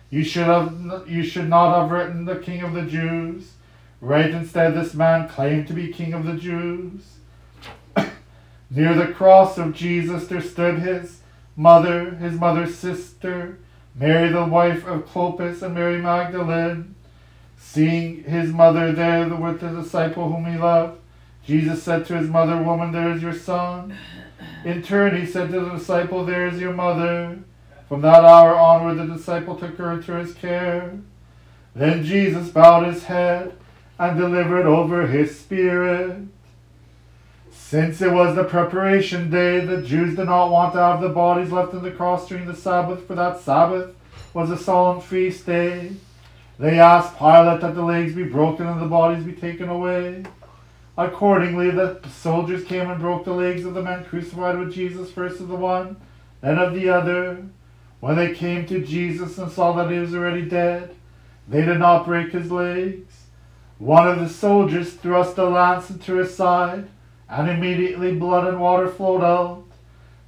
"You 0.09 0.23
should 0.23 0.47
have, 0.47 0.73
you 1.07 1.23
should 1.23 1.49
not 1.49 1.77
have 1.77 1.91
written 1.91 2.25
the 2.25 2.37
King 2.37 2.61
of 2.61 2.73
the 2.73 2.83
Jews. 2.83 3.53
Write 4.01 4.31
instead, 4.31 4.73
this 4.73 4.93
man 4.93 5.29
claimed 5.29 5.67
to 5.67 5.73
be 5.73 5.93
King 5.93 6.13
of 6.13 6.25
the 6.25 6.33
Jews." 6.33 7.19
Near 8.69 8.95
the 8.95 9.13
cross 9.13 9.57
of 9.57 9.75
Jesus 9.75 10.27
there 10.27 10.41
stood 10.41 10.79
his 10.79 11.21
mother, 11.55 12.15
his 12.15 12.33
mother's 12.33 12.75
sister, 12.75 13.59
Mary 13.95 14.29
the 14.29 14.45
wife 14.45 14.85
of 14.87 15.05
Clopas, 15.05 15.61
and 15.61 15.75
Mary 15.75 16.01
Magdalene. 16.01 16.95
Seeing 17.57 18.23
his 18.23 18.51
mother 18.51 18.91
there 18.91 19.27
with 19.29 19.61
the 19.61 19.69
disciple 19.69 20.31
whom 20.31 20.45
he 20.45 20.57
loved, 20.57 20.99
Jesus 21.45 21.83
said 21.83 22.05
to 22.07 22.17
his 22.17 22.29
mother, 22.29 22.61
Woman, 22.61 22.91
there 22.91 23.11
is 23.11 23.21
your 23.21 23.33
son. 23.33 23.95
In 24.65 24.81
turn, 24.81 25.19
he 25.19 25.25
said 25.25 25.51
to 25.51 25.59
the 25.59 25.77
disciple, 25.77 26.25
There 26.25 26.47
is 26.47 26.59
your 26.59 26.73
mother. 26.73 27.39
From 27.87 28.01
that 28.01 28.23
hour 28.23 28.55
onward, 28.55 28.97
the 28.97 29.13
disciple 29.13 29.55
took 29.55 29.77
her 29.77 29.91
into 29.93 30.13
his 30.13 30.33
care. 30.33 30.97
Then 31.75 32.03
Jesus 32.03 32.49
bowed 32.49 32.87
his 32.87 33.03
head 33.05 33.57
and 34.01 34.17
delivered 34.17 34.65
over 34.65 35.05
his 35.05 35.39
spirit. 35.39 36.17
Since 37.51 38.01
it 38.01 38.11
was 38.11 38.35
the 38.35 38.43
preparation 38.43 39.29
day, 39.29 39.63
the 39.63 39.83
Jews 39.83 40.15
did 40.15 40.25
not 40.25 40.49
want 40.49 40.73
to 40.73 40.79
have 40.79 41.01
the 41.01 41.09
bodies 41.09 41.51
left 41.51 41.73
in 41.73 41.83
the 41.83 41.91
cross 41.91 42.27
during 42.27 42.47
the 42.47 42.55
Sabbath, 42.55 43.05
for 43.05 43.13
that 43.13 43.41
Sabbath 43.41 43.93
was 44.33 44.49
a 44.49 44.57
solemn 44.57 45.01
feast 45.01 45.45
day. 45.45 45.91
They 46.57 46.79
asked 46.79 47.19
Pilate 47.19 47.61
that 47.61 47.75
the 47.75 47.83
legs 47.83 48.15
be 48.15 48.23
broken 48.23 48.65
and 48.65 48.81
the 48.81 48.87
bodies 48.87 49.23
be 49.23 49.33
taken 49.33 49.69
away. 49.69 50.23
Accordingly, 50.97 51.69
the 51.69 52.01
soldiers 52.09 52.63
came 52.63 52.89
and 52.89 52.99
broke 52.99 53.23
the 53.23 53.33
legs 53.33 53.65
of 53.65 53.75
the 53.75 53.83
men 53.83 54.03
crucified 54.05 54.57
with 54.57 54.73
Jesus, 54.73 55.11
first 55.11 55.39
of 55.39 55.47
the 55.47 55.55
one, 55.55 55.95
then 56.41 56.57
of 56.57 56.73
the 56.73 56.89
other. 56.89 57.45
When 57.99 58.15
they 58.15 58.33
came 58.33 58.65
to 58.65 58.83
Jesus 58.83 59.37
and 59.37 59.51
saw 59.51 59.73
that 59.73 59.91
he 59.91 59.99
was 59.99 60.15
already 60.15 60.41
dead, 60.41 60.95
they 61.47 61.63
did 61.63 61.77
not 61.77 62.07
break 62.07 62.31
his 62.31 62.51
legs. 62.51 63.20
One 63.81 64.07
of 64.07 64.19
the 64.19 64.29
soldiers 64.29 64.93
thrust 64.93 65.39
a 65.39 65.43
lance 65.43 65.89
into 65.89 66.17
his 66.17 66.35
side, 66.35 66.87
and 67.27 67.49
immediately 67.49 68.13
blood 68.13 68.45
and 68.47 68.61
water 68.61 68.87
flowed 68.87 69.23
out. 69.23 69.63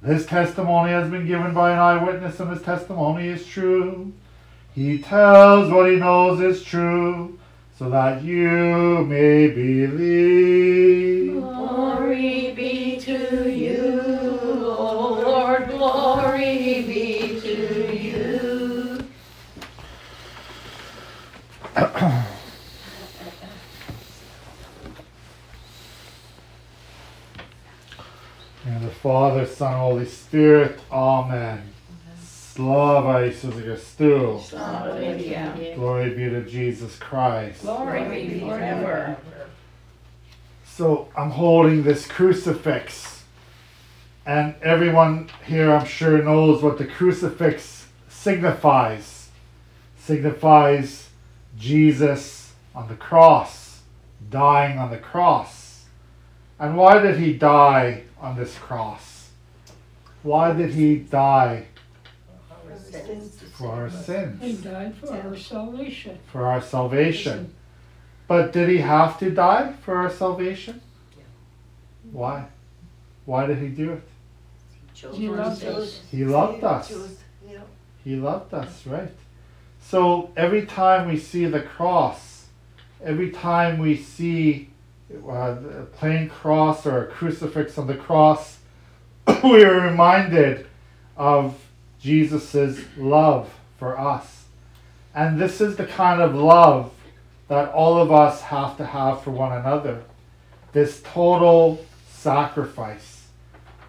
This 0.02 0.26
testimony 0.26 0.90
has 0.90 1.08
been 1.08 1.24
given 1.24 1.54
by 1.54 1.70
an 1.70 1.78
eyewitness, 1.78 2.40
and 2.40 2.50
his 2.50 2.62
testimony 2.62 3.28
is 3.28 3.46
true. 3.46 4.12
He 4.74 4.98
tells 4.98 5.70
what 5.70 5.88
he 5.88 5.94
knows 5.94 6.40
is 6.40 6.64
true, 6.64 7.38
so 7.78 7.88
that 7.90 8.24
you 8.24 9.06
may 9.08 9.46
believe. 9.46 11.34
Glory 11.34 12.43
Father, 29.04 29.44
Son, 29.44 29.78
Holy 29.78 30.06
Spirit. 30.06 30.80
Amen. 30.90 31.62
Slava 32.22 33.28
Isusu 33.28 33.62
Christu. 33.62 34.40
Glory 35.76 36.08
be 36.14 36.30
to 36.30 36.42
Jesus 36.46 36.96
Christ. 36.96 37.60
Glory 37.60 38.08
be 38.08 38.40
forever. 38.40 39.18
So 40.64 41.08
I'm 41.14 41.28
holding 41.32 41.82
this 41.82 42.06
crucifix, 42.06 43.24
and 44.24 44.54
everyone 44.62 45.28
here, 45.46 45.70
I'm 45.70 45.84
sure, 45.84 46.22
knows 46.22 46.62
what 46.62 46.78
the 46.78 46.86
crucifix 46.86 47.88
signifies. 48.08 49.28
Signifies 49.98 51.10
Jesus 51.58 52.54
on 52.74 52.88
the 52.88 52.94
cross, 52.94 53.82
dying 54.30 54.78
on 54.78 54.90
the 54.90 54.96
cross. 54.96 55.84
And 56.58 56.78
why 56.78 57.02
did 57.02 57.18
he 57.18 57.34
die 57.34 58.04
on 58.24 58.36
this 58.36 58.56
cross? 58.58 59.30
Why 60.22 60.54
did 60.54 60.70
he 60.70 60.96
die 60.96 61.66
for 63.52 63.68
our 63.68 63.90
sins? 63.90 64.40
He 64.40 64.52
sins? 64.52 64.64
died 64.64 64.94
for 64.96 65.14
our 65.14 65.36
salvation. 65.36 66.18
For 66.32 66.46
our 66.46 66.62
salvation. 66.62 67.54
But 68.26 68.52
did 68.52 68.70
he 68.70 68.78
have 68.78 69.18
to 69.18 69.30
die 69.30 69.74
for 69.84 69.96
our 69.96 70.10
salvation? 70.10 70.80
Why? 72.10 72.46
Why 73.26 73.46
did 73.46 73.58
he 73.58 73.68
do 73.68 73.92
it? 73.92 74.02
He 75.12 75.28
loved 75.28 75.62
us. 75.64 76.00
He 76.10 76.24
loved 76.24 76.64
us. 76.64 76.92
He 78.04 78.16
loved 78.16 78.54
us, 78.54 78.86
right? 78.86 79.10
So 79.82 80.30
every 80.36 80.64
time 80.64 81.08
we 81.08 81.18
see 81.18 81.44
the 81.44 81.60
cross, 81.60 82.46
every 83.02 83.30
time 83.30 83.78
we 83.78 83.96
see 83.96 84.70
uh, 85.12 85.30
a 85.30 85.84
plain 85.96 86.28
cross 86.28 86.86
or 86.86 87.04
a 87.04 87.06
crucifix 87.08 87.78
on 87.78 87.86
the 87.86 87.94
cross, 87.94 88.58
we 89.42 89.64
are 89.64 89.80
reminded 89.80 90.66
of 91.16 91.58
Jesus' 92.00 92.80
love 92.96 93.52
for 93.78 93.98
us. 93.98 94.44
And 95.14 95.40
this 95.40 95.60
is 95.60 95.76
the 95.76 95.86
kind 95.86 96.20
of 96.20 96.34
love 96.34 96.92
that 97.48 97.70
all 97.72 98.00
of 98.00 98.10
us 98.10 98.40
have 98.42 98.76
to 98.78 98.86
have 98.86 99.22
for 99.22 99.30
one 99.30 99.52
another. 99.52 100.02
This 100.72 101.00
total 101.04 101.84
sacrifice, 102.08 103.28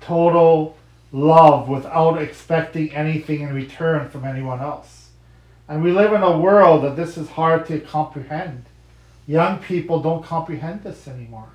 total 0.01 0.77
love 1.11 1.69
without 1.69 2.21
expecting 2.21 2.93
anything 2.93 3.41
in 3.41 3.53
return 3.53 4.09
from 4.09 4.25
anyone 4.25 4.59
else. 4.59 5.09
And 5.67 5.81
we 5.81 5.91
live 5.91 6.13
in 6.13 6.21
a 6.21 6.37
world 6.37 6.83
that 6.83 6.95
this 6.95 7.17
is 7.17 7.29
hard 7.29 7.65
to 7.67 7.79
comprehend. 7.79 8.65
Young 9.27 9.59
people 9.59 10.01
don't 10.01 10.23
comprehend 10.23 10.83
this 10.83 11.07
anymore. 11.07 11.49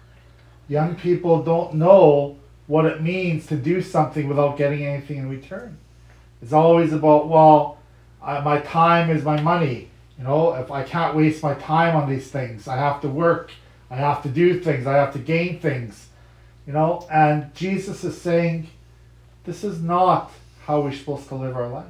Young 0.68 0.96
people 0.96 1.42
don't 1.42 1.74
know 1.74 2.37
what 2.66 2.85
it 2.85 3.02
means 3.02 3.46
to 3.46 3.56
do 3.56 3.83
something 3.83 4.28
without 4.28 4.56
getting 4.56 4.85
anything 4.85 5.18
in 5.18 5.28
return. 5.28 5.76
It's 6.42 6.52
always 6.52 6.92
about, 6.92 7.28
well, 7.28 7.78
uh, 8.22 8.40
my 8.44 8.61
time 8.61 9.11
is 9.11 9.24
my 9.24 9.40
money. 9.40 9.88
You 10.18 10.24
know, 10.24 10.54
if 10.54 10.70
I 10.70 10.83
can't 10.83 11.16
waste 11.16 11.42
my 11.42 11.54
time 11.54 11.96
on 11.96 12.09
these 12.09 12.30
things, 12.30 12.68
I 12.68 12.76
have 12.76 13.00
to 13.02 13.09
work, 13.09 13.50
I 13.90 13.96
have 13.96 14.22
to 14.22 14.28
do 14.28 14.61
things, 14.61 14.87
I 14.87 14.94
have 14.94 15.12
to 15.14 15.18
gain 15.18 15.59
things. 15.59 16.09
You 16.66 16.72
know, 16.72 17.06
and 17.11 17.52
Jesus 17.54 18.04
is 18.04 18.20
saying, 18.20 18.68
this 19.44 19.64
is 19.64 19.80
not 19.80 20.30
how 20.66 20.83
we're 20.83 20.92
supposed 20.92 21.28
to 21.28 21.35
live 21.35 21.56
our 21.56 21.68
life. 21.68 21.87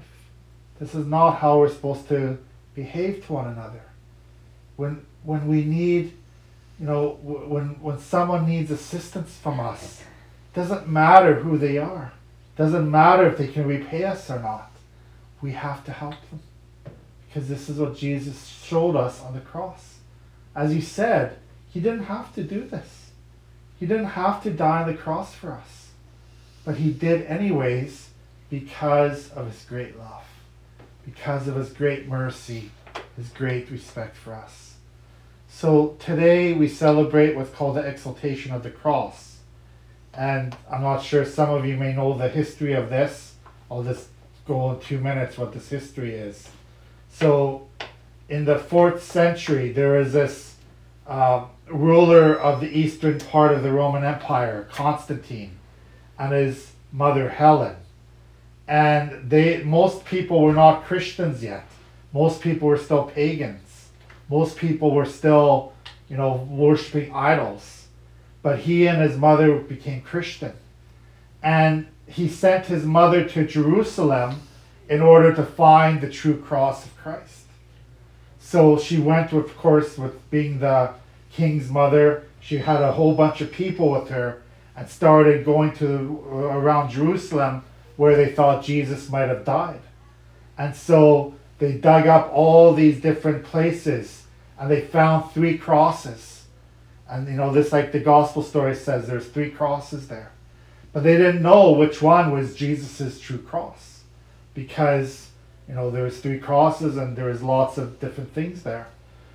This 0.79 0.95
is 0.95 1.07
not 1.07 1.33
how 1.33 1.59
we're 1.59 1.69
supposed 1.69 2.09
to 2.09 2.38
behave 2.75 3.27
to 3.27 3.33
one 3.35 3.49
another. 3.49 3.83
When 4.77 5.05
when 5.23 5.47
we 5.47 5.65
need, 5.65 6.13
you 6.79 6.87
know, 6.87 7.19
when 7.23 7.81
when 7.81 7.99
someone 7.99 8.47
needs 8.47 8.71
assistance 8.71 9.37
from 9.37 9.61
us, 9.61 10.03
doesn't 10.55 10.89
matter 10.89 11.35
who 11.35 11.59
they 11.59 11.79
are. 11.79 12.13
Doesn't 12.57 12.91
matter 12.91 13.27
if 13.27 13.39
they 13.39 13.49
can 13.49 13.67
repay 13.67 14.05
us 14.05 14.31
or 14.31 14.41
not. 14.41 14.71
We 15.41 15.53
have 15.53 15.85
to 15.85 15.93
help 15.93 16.17
them. 16.29 16.41
Because 17.27 17.49
this 17.49 17.69
is 17.69 17.79
what 17.79 17.97
Jesus 17.97 18.47
showed 18.47 18.97
us 18.97 19.23
on 19.23 19.35
the 19.35 19.41
cross. 19.41 19.99
As 20.55 20.73
he 20.73 20.81
said, 20.81 21.39
he 21.73 21.81
didn't 21.81 22.05
have 22.05 22.35
to 22.35 22.43
do 22.43 22.65
this. 22.65 23.13
He 23.79 23.87
didn't 23.87 24.07
have 24.07 24.43
to 24.43 24.51
die 24.51 24.83
on 24.83 24.89
the 24.89 24.97
cross 24.99 25.35
for 25.35 25.53
us. 25.53 25.89
But 26.65 26.77
he 26.77 26.93
did 26.93 27.25
anyways 27.27 28.11
because 28.51 29.31
of 29.31 29.47
his 29.47 29.65
great 29.65 29.97
love, 29.97 30.25
because 31.05 31.49
of 31.49 31.55
his 31.55 31.73
great 31.73 32.09
mercy, 32.09 32.73
his 33.17 33.31
great 33.31 33.71
respect 33.71 34.17
for 34.17 34.35
us. 34.35 34.70
So 35.53 35.97
today 35.99 36.55
we 36.55 36.69
celebrate 36.69 37.35
what's 37.35 37.51
called 37.51 37.77
the 37.77 37.87
exaltation 37.87 38.53
of 38.53 38.63
the 38.63 38.71
cross. 38.71 39.39
And 40.15 40.57
I'm 40.71 40.83
not 40.83 41.03
sure 41.03 41.27
some 41.27 41.51
of 41.51 41.67
you 41.67 41.77
may 41.77 41.93
know 41.93 42.17
the 42.17 42.29
history 42.29 42.73
of 42.73 42.89
this. 42.89 43.35
I'll 43.71 43.83
just 43.83 44.09
go 44.47 44.73
in 44.73 44.81
two 44.81 44.99
minutes 44.99 45.37
what 45.37 45.53
this 45.53 45.69
history 45.69 46.15
is. 46.15 46.49
So, 47.11 47.69
in 48.29 48.45
the 48.45 48.59
fourth 48.59 49.03
century, 49.03 49.73
there 49.73 50.01
is 50.01 50.13
this 50.13 50.55
uh, 51.07 51.47
ruler 51.69 52.35
of 52.35 52.61
the 52.61 52.71
eastern 52.71 53.19
part 53.19 53.53
of 53.53 53.63
the 53.63 53.73
Roman 53.73 54.05
Empire, 54.05 54.69
Constantine, 54.73 55.59
and 56.19 56.33
his 56.33 56.73
mother 56.93 57.29
Helen. 57.29 57.77
And 58.69 59.29
they, 59.29 59.63
most 59.65 60.05
people 60.05 60.41
were 60.43 60.55
not 60.55 60.85
Christians 60.85 61.43
yet. 61.43 61.67
Most 62.15 62.41
people 62.41 62.69
were 62.69 62.79
still 62.79 63.05
pagans. 63.05 63.70
Most 64.31 64.57
people 64.57 64.93
were 64.93 65.07
still, 65.07 65.73
you 66.09 66.16
know, 66.16 66.47
worshiping 66.49 67.12
idols. 67.12 67.87
But 68.43 68.61
he 68.61 68.87
and 68.87 69.03
his 69.03 69.16
mother 69.16 69.57
became 69.57 70.03
Christian. 70.03 70.53
And 71.43 71.88
he 72.07 72.29
sent 72.29 72.66
his 72.66 72.85
mother 72.85 73.25
to 73.29 73.47
Jerusalem 73.47 74.43
in 74.88 75.01
order 75.03 75.35
to 75.35 75.45
find 75.45 76.01
the 76.01 76.11
true 76.11 76.40
cross 76.40 76.87
of 76.87 76.97
Christ. 76.97 77.45
So 78.38 78.79
she 78.79 78.99
went, 78.99 79.33
of 79.33 79.57
course, 79.57 79.99
with 79.99 80.31
being 80.31 80.61
the 80.61 80.93
king's 81.33 81.71
mother. 81.71 82.25
She 82.40 82.59
had 82.59 82.83
a 82.83 82.93
whole 82.93 83.14
bunch 83.14 83.40
of 83.40 83.53
people 83.53 83.90
with 83.90 84.09
her 84.09 84.43
and 84.77 84.88
started 84.88 85.45
going 85.45 85.73
to 85.75 86.25
uh, 86.27 86.35
around 86.37 86.90
Jerusalem 86.90 87.62
where 87.97 88.16
they 88.16 88.33
thought 88.33 88.64
Jesus 88.64 89.11
might 89.11 89.29
have 89.29 89.45
died. 89.45 89.83
And 90.57 90.75
so 90.75 91.35
they 91.59 91.73
dug 91.73 92.07
up 92.07 92.33
all 92.33 92.73
these 92.73 93.01
different 93.01 93.45
places 93.45 94.20
and 94.61 94.70
they 94.70 94.83
found 94.83 95.33
three 95.33 95.57
crosses. 95.57 96.44
And 97.09 97.27
you 97.27 97.35
know, 97.35 97.51
this 97.51 97.73
like 97.73 97.92
the 97.92 97.99
gospel 97.99 98.42
story 98.42 98.77
says 98.77 99.07
there's 99.07 99.27
three 99.27 99.51
crosses 99.51 100.09
there. 100.09 100.31
But 100.92 101.03
they 101.03 101.16
didn't 101.16 101.42
know 101.42 101.73
which 101.73 102.03
one 102.03 102.31
was 102.31 102.55
Jesus's 102.55 103.18
true 103.18 103.38
cross. 103.38 104.03
Because, 104.53 105.31
you 105.66 105.75
know, 105.75 105.90
there 105.90 106.05
was 106.05 106.20
three 106.20 106.38
crosses 106.38 106.96
and 106.96 107.16
there 107.16 107.27
was 107.27 107.42
lots 107.42 107.79
of 107.79 107.99
different 108.01 108.35
things 108.35 108.62
there. 108.62 108.88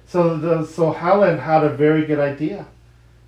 So 0.05 0.37
the 0.37 0.63
so 0.63 0.91
Helen 0.91 1.39
had 1.39 1.63
a 1.63 1.69
very 1.69 2.05
good 2.05 2.19
idea. 2.19 2.67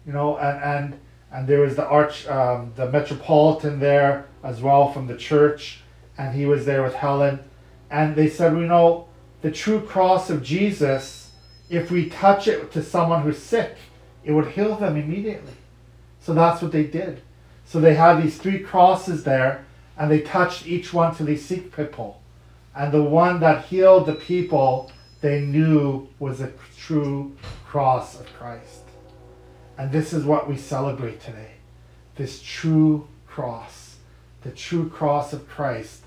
You 0.06 0.14
know, 0.14 0.38
and 0.38 0.64
and 0.64 1.00
and 1.32 1.48
there 1.48 1.62
was 1.62 1.76
the 1.76 1.88
arch 1.88 2.28
um, 2.28 2.74
the 2.76 2.92
metropolitan 2.92 3.80
there 3.80 4.28
as 4.44 4.62
well 4.62 4.92
from 4.92 5.08
the 5.08 5.18
church 5.18 5.82
and 6.18 6.36
he 6.36 6.46
was 6.46 6.66
there 6.66 6.84
with 6.84 6.94
Helen 6.94 7.40
and 7.90 8.16
they 8.16 8.30
said 8.30 8.54
you 8.54 8.66
know 8.66 9.08
the 9.42 9.52
true 9.52 9.82
cross 9.82 10.30
of 10.30 10.42
Jesus 10.42 11.27
if 11.70 11.92
we 11.92 12.10
touch 12.10 12.48
it 12.48 12.72
to 12.72 12.84
someone 12.84 13.24
who's 13.24 13.38
sick 13.38 13.78
it 14.28 14.34
would 14.34 14.48
heal 14.48 14.76
them 14.76 14.98
immediately. 14.98 15.54
So 16.20 16.34
that's 16.34 16.62
what 16.62 16.74
they 16.74 16.84
did. 16.84 17.22
So 17.66 17.80
they 17.80 17.96
had 17.96 18.22
these 18.22 18.38
three 18.38 18.60
crosses 18.60 19.24
there 19.24 19.66
and 19.98 20.12
they 20.12 20.20
touched 20.20 20.68
each 20.68 20.94
one 20.94 21.16
to 21.16 21.24
these 21.24 21.46
sick 21.46 21.74
people. 21.74 22.22
And 22.76 22.92
the 22.92 23.04
one 23.04 23.40
that 23.40 23.66
healed 23.66 24.06
the 24.06 24.16
people 24.16 24.92
they 25.22 25.40
knew 25.40 26.10
was 26.20 26.42
a 26.42 26.52
true 26.78 27.38
cross 27.66 28.20
of 28.20 28.32
Christ. 28.34 28.84
And 29.78 29.94
this 29.94 30.12
is 30.12 30.26
what 30.26 30.50
we 30.50 30.58
celebrate 30.58 31.22
today. 31.22 31.52
This 32.16 32.42
true 32.42 33.08
cross, 33.28 33.96
the 34.42 34.52
true 34.52 34.90
cross 34.90 35.32
of 35.32 35.48
Christ 35.48 36.02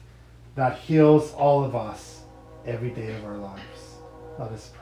that 0.56 0.78
heals 0.78 1.32
all 1.32 1.64
of 1.64 1.74
us 1.74 2.20
every 2.66 2.90
day 2.90 3.14
of 3.16 3.24
our 3.24 3.38
lives. 3.38 3.94
Let 4.38 4.52
us 4.52 4.70
pray. 4.74 4.79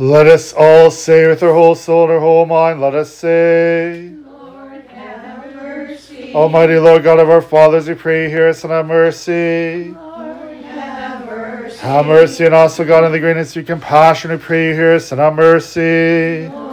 Let 0.00 0.28
us 0.28 0.54
all 0.54 0.90
say 0.90 1.28
with 1.28 1.42
our 1.42 1.52
whole 1.52 1.74
soul 1.74 2.04
and 2.04 2.12
our 2.12 2.20
whole 2.20 2.46
mind, 2.46 2.80
let 2.80 2.94
us 2.94 3.12
say, 3.12 4.14
Lord, 4.24 4.80
have 4.86 5.54
mercy. 5.54 6.32
Almighty 6.34 6.78
Lord 6.78 7.02
God 7.02 7.20
of 7.20 7.28
our 7.28 7.42
fathers, 7.42 7.86
we 7.86 7.92
pray, 7.92 8.30
hear 8.30 8.48
us 8.48 8.64
and 8.64 8.72
have 8.72 8.86
mercy. 8.86 9.90
Lord, 9.90 10.64
have 10.64 11.26
mercy. 11.26 11.78
Have 11.80 12.06
mercy 12.06 12.46
and 12.46 12.54
also 12.54 12.86
God 12.86 13.04
in 13.04 13.12
the 13.12 13.18
greatness 13.18 13.50
of 13.50 13.56
your 13.56 13.64
compassion, 13.66 14.30
we 14.30 14.38
pray, 14.38 14.72
hear 14.72 14.94
us 14.94 15.12
and 15.12 15.20
have 15.20 15.34
mercy. 15.34 16.48
Lord, 16.48 16.69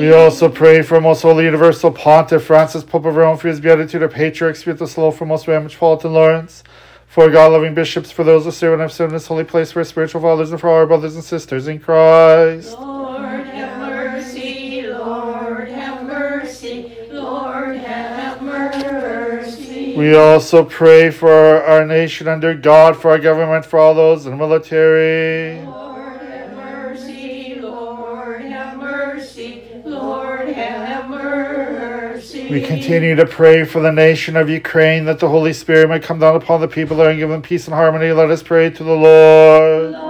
We 0.00 0.14
also 0.14 0.48
pray 0.48 0.80
for 0.80 0.98
most 0.98 1.20
holy 1.20 1.44
universal 1.44 1.90
pontiff 1.90 2.44
Francis 2.44 2.82
Pope 2.82 3.04
of 3.04 3.16
Rome 3.16 3.36
for 3.36 3.48
his 3.48 3.60
beatitude, 3.60 4.02
our 4.02 4.08
patriarch, 4.08 4.56
Sviatoslav 4.56 5.14
for 5.14 5.26
most 5.26 5.46
Ram 5.46 5.64
Metropolitan 5.64 6.14
Lawrence, 6.14 6.64
for 7.06 7.28
God 7.28 7.52
loving 7.52 7.74
bishops, 7.74 8.10
for 8.10 8.24
those 8.24 8.46
who 8.46 8.50
serve 8.50 8.72
and 8.72 8.80
have 8.80 8.92
served 8.92 9.10
in 9.10 9.16
this 9.16 9.26
holy 9.26 9.44
place, 9.44 9.72
for 9.72 9.80
our 9.80 9.84
spiritual 9.84 10.22
fathers, 10.22 10.52
and 10.52 10.58
for 10.58 10.70
our 10.70 10.86
brothers 10.86 11.16
and 11.16 11.22
sisters 11.22 11.68
in 11.68 11.78
Christ. 11.78 12.72
Lord, 12.78 13.44
have 13.48 13.78
mercy. 13.78 14.86
Lord, 14.86 15.68
have 15.68 16.02
mercy. 16.02 16.96
Lord, 17.10 17.76
have 17.76 18.40
mercy. 18.40 19.96
We 19.96 20.16
also 20.16 20.64
pray 20.64 21.10
for 21.10 21.30
our, 21.30 21.62
our 21.62 21.84
nation 21.84 22.26
under 22.26 22.54
God, 22.54 22.96
for 22.96 23.10
our 23.10 23.18
government, 23.18 23.66
for 23.66 23.78
all 23.78 23.94
those 23.94 24.24
in 24.24 24.30
the 24.30 24.38
military. 24.38 25.69
We 32.50 32.62
continue 32.62 33.14
to 33.14 33.26
pray 33.26 33.64
for 33.64 33.80
the 33.80 33.92
nation 33.92 34.36
of 34.36 34.50
Ukraine 34.50 35.04
that 35.04 35.20
the 35.20 35.28
Holy 35.28 35.52
Spirit 35.52 35.88
may 35.88 36.00
come 36.00 36.18
down 36.18 36.34
upon 36.34 36.60
the 36.60 36.66
people 36.66 36.96
there 36.96 37.10
and 37.10 37.18
give 37.18 37.28
them 37.28 37.42
peace 37.42 37.66
and 37.66 37.74
harmony. 37.74 38.10
Let 38.10 38.28
us 38.28 38.42
pray 38.42 38.70
to 38.70 38.82
the 38.82 38.90
Lord. 38.90 39.92
Lord, 39.92 40.09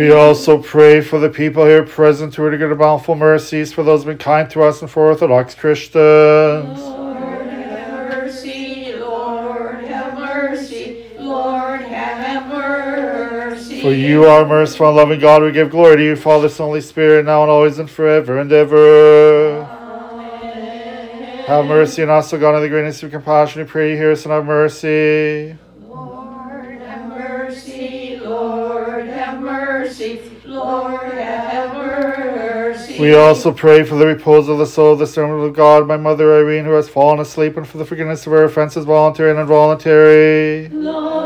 We 0.00 0.12
also 0.12 0.56
pray 0.56 1.02
for 1.02 1.18
the 1.18 1.28
people 1.28 1.66
here 1.66 1.84
present 1.84 2.34
who 2.34 2.44
are 2.44 2.50
to 2.50 2.56
get 2.56 2.72
a 2.72 2.74
bountiful 2.74 3.16
mercies, 3.16 3.70
for 3.70 3.82
those 3.82 4.02
who 4.02 4.08
have 4.08 4.18
been 4.18 4.24
kind 4.24 4.48
to 4.48 4.62
us 4.62 4.80
and 4.80 4.90
for 4.90 5.08
Orthodox 5.08 5.54
Christians. 5.54 6.80
Lord, 6.80 7.46
have 7.46 8.08
mercy. 8.08 8.94
Lord, 8.96 9.84
have 9.84 10.18
mercy. 10.18 11.04
Lord, 11.18 11.82
have 11.82 12.48
mercy. 12.48 13.82
For 13.82 13.92
you 13.92 14.24
are 14.24 14.46
merciful 14.46 14.88
and 14.88 14.96
loving 14.96 15.20
God, 15.20 15.42
we 15.42 15.52
give 15.52 15.68
glory 15.68 15.98
to 15.98 16.02
you, 16.02 16.16
Father, 16.16 16.48
Son, 16.48 16.68
Holy 16.68 16.80
Spirit, 16.80 17.26
now 17.26 17.42
and 17.42 17.50
always 17.50 17.78
and 17.78 17.90
forever 17.90 18.38
and 18.38 18.50
ever. 18.50 19.64
Amen. 19.64 21.44
Have 21.44 21.66
mercy 21.66 22.02
on 22.04 22.08
us, 22.08 22.32
O 22.32 22.38
God, 22.38 22.56
in 22.56 22.62
the 22.62 22.70
greatness 22.70 23.02
of 23.02 23.10
compassion, 23.10 23.60
we 23.60 23.68
pray 23.68 23.90
you 23.90 23.98
hear 23.98 24.12
us 24.12 24.24
and 24.24 24.32
have 24.32 24.46
mercy. 24.46 25.58
Mercy. 29.80 30.20
Lord, 30.44 31.12
have 31.14 31.74
mercy. 31.74 33.00
We 33.00 33.14
also 33.14 33.52
pray 33.52 33.82
for 33.82 33.96
the 33.96 34.06
repose 34.06 34.48
of 34.48 34.58
the 34.58 34.66
soul 34.66 34.92
of 34.92 34.98
the 34.98 35.06
servant 35.06 35.42
of 35.42 35.54
God, 35.54 35.86
my 35.86 35.96
mother 35.96 36.36
Irene, 36.36 36.64
who 36.64 36.72
has 36.72 36.88
fallen 36.88 37.20
asleep, 37.20 37.56
and 37.56 37.66
for 37.66 37.78
the 37.78 37.84
forgiveness 37.84 38.26
of 38.26 38.32
her 38.32 38.44
offenses, 38.44 38.84
voluntary 38.84 39.30
and 39.30 39.40
involuntary. 39.40 40.68
Lord, 40.68 41.19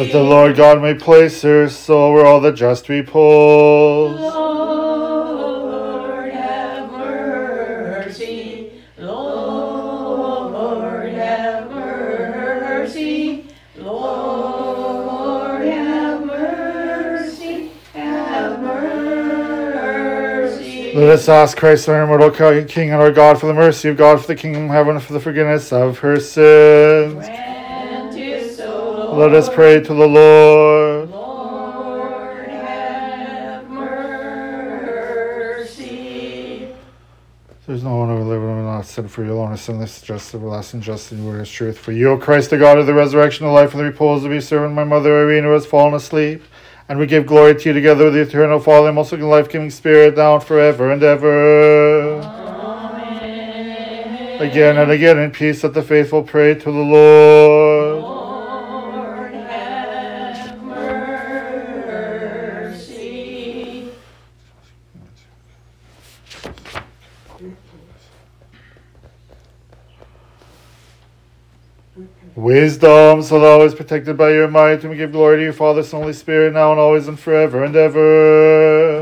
That 0.00 0.12
the 0.12 0.22
Lord 0.22 0.56
God 0.56 0.80
may 0.80 0.94
place 0.94 1.42
her 1.42 1.68
soul 1.68 2.14
where 2.14 2.24
all 2.24 2.40
the 2.40 2.52
just 2.52 2.88
repose. 2.88 4.18
Lord, 4.18 6.32
have 6.32 6.90
mercy. 6.90 8.82
Lord, 8.96 11.12
have 11.12 11.70
mercy. 11.70 13.46
Lord, 13.76 15.66
have 15.66 16.24
mercy. 16.24 17.72
Have 17.92 18.62
mercy. 18.62 20.92
Let 20.94 21.10
us 21.10 21.28
ask 21.28 21.58
Christ, 21.58 21.90
our 21.90 22.04
immortal 22.04 22.30
King 22.30 22.92
and 22.92 23.02
our 23.02 23.12
God, 23.12 23.38
for 23.38 23.48
the 23.48 23.52
mercy 23.52 23.90
of 23.90 23.98
God, 23.98 24.22
for 24.22 24.28
the 24.28 24.34
kingdom 24.34 24.64
of 24.64 24.70
heaven, 24.70 24.98
for 24.98 25.12
the 25.12 25.20
forgiveness 25.20 25.74
of 25.74 25.98
her 25.98 26.18
sins. 26.18 27.26
Let 29.20 29.34
us 29.34 29.50
pray 29.50 29.80
to 29.80 29.92
the 29.92 30.08
Lord. 30.08 31.10
Lord, 31.10 32.48
have 32.48 33.68
mercy. 33.68 33.92
There's 37.66 37.84
no 37.84 37.96
one 37.96 38.08
who 38.08 38.14
will 38.14 38.24
live 38.24 38.40
and 38.40 38.56
will 38.56 38.64
not 38.64 38.86
sin 38.86 39.08
for 39.08 39.22
you 39.22 39.34
alone, 39.34 39.52
is 39.52 39.60
sinless, 39.60 40.00
just, 40.00 40.34
everlasting, 40.34 40.80
just, 40.80 41.12
and 41.12 41.26
word 41.26 41.42
is 41.42 41.50
truth. 41.50 41.76
For 41.76 41.92
you, 41.92 42.12
O 42.12 42.16
Christ, 42.16 42.48
the 42.48 42.56
God 42.56 42.78
of 42.78 42.86
the 42.86 42.94
resurrection, 42.94 43.44
the 43.44 43.52
life, 43.52 43.72
and 43.72 43.80
the 43.80 43.84
repose 43.84 44.24
of 44.24 44.32
your 44.32 44.40
servant, 44.40 44.72
my 44.72 44.84
mother 44.84 45.14
Irene, 45.14 45.44
who 45.44 45.52
has 45.52 45.66
fallen 45.66 45.92
asleep. 45.92 46.42
And 46.88 46.98
we 46.98 47.04
give 47.04 47.26
glory 47.26 47.56
to 47.56 47.68
you 47.68 47.74
together 47.74 48.06
with 48.06 48.14
the 48.14 48.22
eternal 48.22 48.58
Father, 48.58 48.86
and 48.86 48.96
most 48.96 49.12
life 49.12 49.50
giving 49.50 49.68
Spirit, 49.68 50.16
now 50.16 50.36
and 50.36 50.42
forever 50.42 50.92
and 50.92 51.02
ever. 51.02 52.22
Amen. 52.22 53.40
Again 54.40 54.78
and 54.78 54.90
again 54.90 55.18
in 55.18 55.30
peace, 55.30 55.62
let 55.62 55.74
the 55.74 55.82
faithful 55.82 56.22
pray 56.22 56.54
to 56.54 56.64
the 56.64 56.70
Lord. 56.70 57.50
Lord, 57.50 57.59
Wisdom, 72.34 73.22
so 73.22 73.40
thou 73.40 73.60
is 73.62 73.74
protected 73.74 74.16
by 74.16 74.30
your 74.32 74.48
might, 74.48 74.80
and 74.80 74.90
we 74.90 74.96
give 74.96 75.12
glory 75.12 75.38
to 75.38 75.42
your 75.42 75.52
Father, 75.52 75.82
Son, 75.82 76.00
Holy 76.00 76.12
Spirit, 76.12 76.54
now 76.54 76.70
and 76.70 76.80
always 76.80 77.08
and 77.08 77.18
forever 77.18 77.64
and 77.64 77.74
ever. 77.76 78.99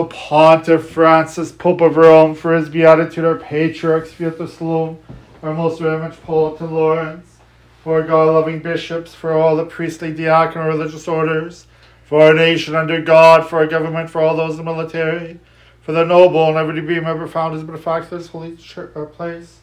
Universal 0.00 0.28
Pontiff 0.28 0.88
Francis, 0.90 1.52
Pope 1.52 1.82
of 1.82 1.96
Rome, 1.96 2.34
for 2.34 2.54
his 2.54 2.68
beatitude, 2.68 3.24
our 3.24 3.36
patriarchs, 3.36 4.12
Sviatoslav, 4.12 4.96
our 5.42 5.54
most 5.54 5.80
reverend 5.80 6.16
Paul 6.24 6.56
to 6.56 6.64
Lawrence, 6.64 7.36
for 7.82 8.00
our 8.00 8.06
God-loving 8.06 8.60
bishops, 8.60 9.14
for 9.14 9.32
all 9.32 9.56
the 9.56 9.66
priestly, 9.66 10.12
diaconal, 10.14 10.68
religious 10.68 11.06
orders, 11.06 11.66
for 12.04 12.22
our 12.22 12.34
nation 12.34 12.74
under 12.74 13.00
God, 13.00 13.48
for 13.48 13.58
our 13.58 13.66
government, 13.66 14.08
for 14.08 14.22
all 14.22 14.36
those 14.36 14.58
in 14.58 14.64
the 14.64 14.64
military, 14.64 15.38
for 15.82 15.92
the 15.92 16.04
noble 16.04 16.48
and 16.48 16.56
every 16.56 16.80
member 17.00 17.24
a 17.24 17.78
fact 17.78 18.10
this 18.10 18.28
holy 18.28 18.56
church, 18.56 18.92
uh, 18.96 19.04
place, 19.04 19.58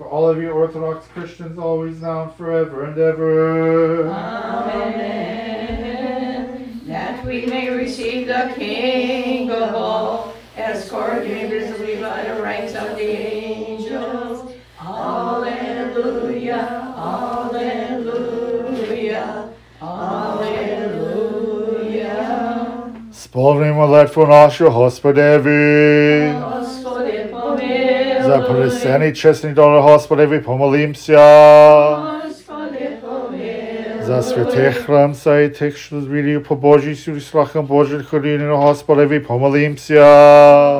all 0.00 0.28
of 0.28 0.40
you 0.40 0.50
Orthodox 0.50 1.08
Christians, 1.08 1.58
always 1.58 2.00
now 2.00 2.22
and 2.22 2.34
forever 2.34 2.84
and 2.84 2.96
ever. 2.96 4.06
Amen 4.08 5.49
we 7.30 7.46
may 7.46 7.70
receive 7.70 8.26
the 8.26 8.52
King 8.58 9.50
of 9.52 9.72
all, 9.74 10.34
as 10.56 10.90
coordinators 10.90 11.78
we 11.78 11.94
by 12.02 12.24
the 12.26 12.42
ranks 12.42 12.74
of 12.74 12.96
the 12.96 13.06
angels. 13.06 14.50
Alleluia, 14.82 16.58
Alleluia, 16.98 18.24
Alleluia. 19.80 20.80
Spolnimo 23.12 23.86
letvo 23.86 24.26
našo, 24.26 24.70
Hospodevi. 24.70 26.34
Gospode, 26.34 27.28
pomilujte. 27.30 28.22
Za 28.26 28.40
preseni 28.42 29.14
čestni 29.14 29.54
dole, 29.54 29.80
Hospodevi, 29.82 30.42
pomolim 30.42 30.94
se. 30.94 31.14
Amen. 31.14 32.19
помилуй. 33.99 34.05
За 34.05 34.21
святих 34.21 34.77
храм 34.85 35.13
сей 35.13 35.49
тих, 35.49 35.77
що 35.77 36.01
звірів 36.01 36.43
по 36.43 36.55
Божій 36.55 36.95
сюрі 36.95 37.19
слахам 37.19 37.65
Божих 37.65 38.07
хоріння 38.07 38.53
Господеві 38.53 39.19
помолімся. 39.19 40.05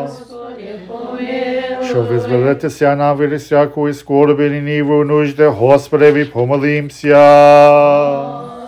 Господи, 0.02 0.80
помилуй. 0.88 1.90
Що 1.90 2.02
визволитися 2.02 2.96
нам 2.96 3.18
від 3.18 3.34
всякої 3.34 3.94
скорби 3.94 4.48
і 4.48 4.62
ніву 4.62 5.04
нужди 5.06 5.48
Господеві 5.48 6.26
помолімся. 6.26 7.18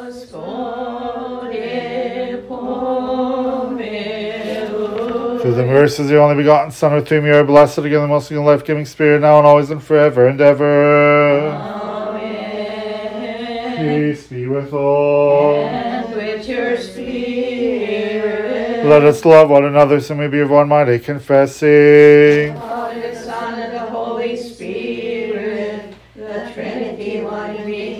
Господи, 0.05 0.37
помилуй. 2.47 2.87
Through 5.41 5.55
the 5.55 5.65
mercies 5.65 5.99
of 5.99 6.07
the 6.09 6.17
only 6.19 6.35
begotten 6.35 6.71
Son, 6.71 6.93
with 6.93 7.07
whom 7.07 7.25
you 7.25 7.33
are 7.33 7.43
blessed 7.43 7.77
again, 7.77 8.01
the 8.01 8.07
most 8.07 8.31
and 8.31 8.43
life-giving 8.43 8.85
Spirit, 8.85 9.21
now 9.21 9.37
and 9.37 9.47
always 9.47 9.69
and 9.69 9.81
forever 9.81 10.27
and 10.27 10.41
ever. 10.41 10.71
Amen. 11.47 11.70
Peace 13.82 14.26
be 14.28 14.46
with 14.46 14.72
all. 14.72 15.66
And 15.66 16.14
with 16.14 16.48
your 16.48 16.76
spirit. 16.76 18.04
Let 18.84 19.02
us 19.02 19.24
love 19.24 19.50
one 19.50 19.64
another 19.64 20.00
so 20.00 20.14
we 20.16 20.28
be 20.28 20.40
of 20.40 20.50
one 20.50 20.68
mind, 20.68 21.02
confessing. 21.04 22.54
Father, 22.60 23.10
the 23.10 23.16
Son, 23.16 23.58
and 23.58 23.74
the 23.74 23.80
Holy 23.80 24.36
Spirit, 24.36 25.94
the 26.14 26.50
Trinity, 26.54 27.22
one 27.22 27.56
being. 27.66 27.92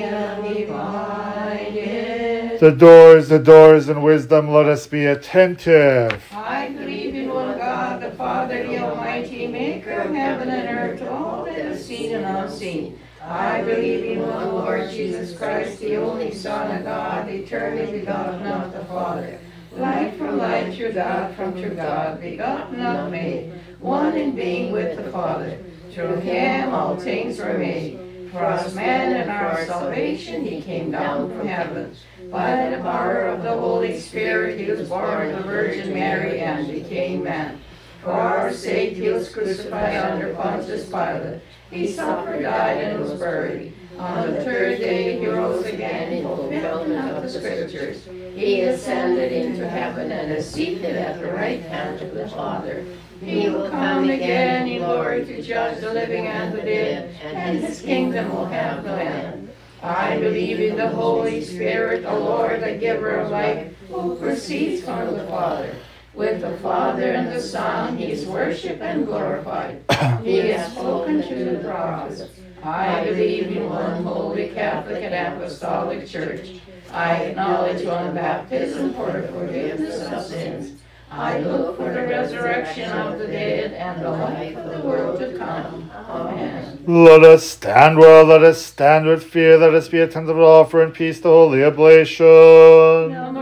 The 2.62 2.71
doors, 2.71 3.29
the 3.29 3.40
doors, 3.40 3.88
and 3.88 4.05
wisdom, 4.05 4.49
let 4.49 4.66
us 4.66 4.87
be 4.87 5.07
attentive. 5.07 6.23
I 6.33 6.68
believe 6.68 7.12
in 7.12 7.29
one 7.29 7.59
God, 7.59 8.01
the 8.01 8.12
Father, 8.12 8.62
the 8.64 8.79
Almighty, 8.79 9.49
maker 9.49 9.90
of 9.90 10.14
heaven 10.14 10.49
and 10.49 10.68
earth, 10.68 11.03
all 11.11 11.45
that 11.47 11.59
is 11.59 11.85
seen 11.85 12.14
and 12.14 12.25
unseen. 12.25 13.01
I 13.21 13.62
believe 13.62 14.05
in 14.05 14.29
one 14.29 14.55
Lord 14.55 14.88
Jesus 14.92 15.37
Christ, 15.37 15.81
the 15.81 15.97
only 15.97 16.33
Son 16.33 16.77
of 16.77 16.85
God, 16.85 17.29
eternally 17.29 17.92
begotten 18.03 18.47
of 18.47 18.73
the 18.73 18.85
Father. 18.87 19.38
Light 19.73 20.15
from 20.17 20.37
light, 20.37 20.77
true 20.77 20.93
God 20.93 21.35
from 21.37 21.53
true 21.55 21.75
God, 21.75 22.21
begotten 22.21 22.79
not 22.79 23.11
made, 23.11 23.53
one 23.79 24.17
in 24.17 24.35
being 24.35 24.73
with 24.73 24.97
the 24.97 25.11
Father. 25.11 25.59
Through 25.93 26.17
him 26.17 26.75
all 26.75 26.97
things 26.97 27.38
were 27.38 27.57
made. 27.57 27.99
For 28.33 28.45
us 28.45 28.75
man 28.75 29.15
and 29.15 29.31
our 29.31 29.65
salvation 29.67 30.45
he 30.45 30.61
came 30.62 30.91
down 30.91 31.31
from 31.31 31.47
heaven. 31.47 31.95
By 32.31 32.71
the 32.71 32.79
power 32.79 33.27
of 33.27 33.43
the 33.43 33.55
Holy 33.55 34.01
Spirit 34.01 34.59
he 34.59 34.71
was 34.71 34.88
born 34.88 35.31
of 35.31 35.38
the 35.38 35.43
Virgin 35.45 35.95
Mary 35.95 36.41
and 36.41 36.67
became 36.67 37.23
man. 37.23 37.61
For 38.03 38.11
our 38.11 38.53
sake 38.53 38.97
he 38.97 39.09
was 39.09 39.33
crucified 39.33 39.97
under 39.97 40.35
Pontius 40.35 40.88
Pilate. 40.88 41.41
He 41.71 41.93
suffered, 41.93 42.43
died, 42.43 42.79
and 42.79 43.01
was 43.01 43.12
buried. 43.12 43.75
On 43.98 44.33
the 44.33 44.42
third 44.44 44.78
day 44.78 45.18
he 45.18 45.26
rose 45.26 45.64
again 45.66 46.12
in 46.12 46.24
fulfillment 46.24 47.11
of 47.11 47.22
the 47.22 47.28
Scriptures. 47.28 48.05
He 48.35 48.62
ascended 48.62 49.33
into 49.33 49.68
heaven 49.68 50.11
and 50.11 50.33
is 50.33 50.50
seated 50.50 50.96
at 50.96 51.20
the 51.20 51.33
right 51.33 51.61
hand 51.62 52.00
of 52.00 52.14
the 52.14 52.28
Father. 52.28 52.85
He 53.20 53.48
will 53.48 53.70
come 53.70 54.11
again 54.11 54.66
in 54.66 54.78
glory 54.78 55.24
to 55.26 55.42
judge 55.42 55.81
the 55.81 55.92
living 55.92 56.26
and 56.26 56.52
the 56.52 56.62
dead, 56.62 57.14
and 57.22 57.59
his 57.59 57.81
kingdom 57.81 58.35
will 58.35 58.46
have 58.46 58.85
no 58.85 58.94
end. 58.96 59.50
I 59.83 60.18
believe 60.18 60.59
in 60.61 60.76
the 60.76 60.88
Holy 60.88 61.44
Spirit, 61.44 62.02
the 62.02 62.14
Lord, 62.14 62.62
the 62.62 62.76
giver 62.76 63.11
of 63.16 63.31
life, 63.31 63.74
who 63.88 64.16
proceeds 64.16 64.85
from 64.85 65.16
the 65.16 65.26
Father. 65.26 65.74
With 66.14 66.40
the 66.40 66.57
Father 66.59 67.12
and 67.12 67.28
the 67.28 67.40
Son, 67.40 67.96
he 67.96 68.12
is 68.12 68.26
worshipped 68.26 68.83
and 68.83 69.07
glorified. 69.07 69.83
He 70.22 70.38
has 70.38 70.72
spoken 70.72 71.22
to 71.22 71.44
the 71.44 71.59
prophets. 71.64 72.22
I 72.64 73.05
believe 73.05 73.57
in 73.57 73.68
one 73.68 74.05
holy 74.05 74.51
Catholic 74.51 75.03
and 75.03 75.14
Apostolic 75.14 76.07
Church. 76.07 76.61
I 76.92 77.14
acknowledge 77.16 77.85
one 77.85 78.14
baptism 78.14 78.94
for 78.94 79.11
the 79.11 79.29
forgiveness 79.29 80.07
of 80.07 80.25
sins. 80.25 80.81
I 81.11 81.40
look 81.40 81.77
for 81.77 81.92
the 81.92 82.07
resurrection 82.07 82.90
of 82.90 83.18
the 83.18 83.27
dead 83.27 83.75
and 83.75 84.03
the 84.03 84.11
life 84.11 84.57
of 84.57 84.70
the 84.70 84.87
world 84.87 85.18
to 85.18 85.37
come. 85.37 85.90
Amen. 86.09 86.85
Let 86.87 87.22
us 87.25 87.44
stand 87.44 87.98
well, 87.98 88.25
let 88.25 88.42
us 88.42 88.64
stand 88.64 89.07
with 89.07 89.25
fear, 89.25 89.59
let 89.59 89.75
us 89.75 89.88
be 89.88 89.98
attentive 89.98 90.37
to 90.37 90.42
offer 90.42 90.83
in 90.83 90.92
peace 90.92 91.20
the 91.20 91.29
holy 91.29 91.64
oblation. 91.64 92.25
The 92.25 93.41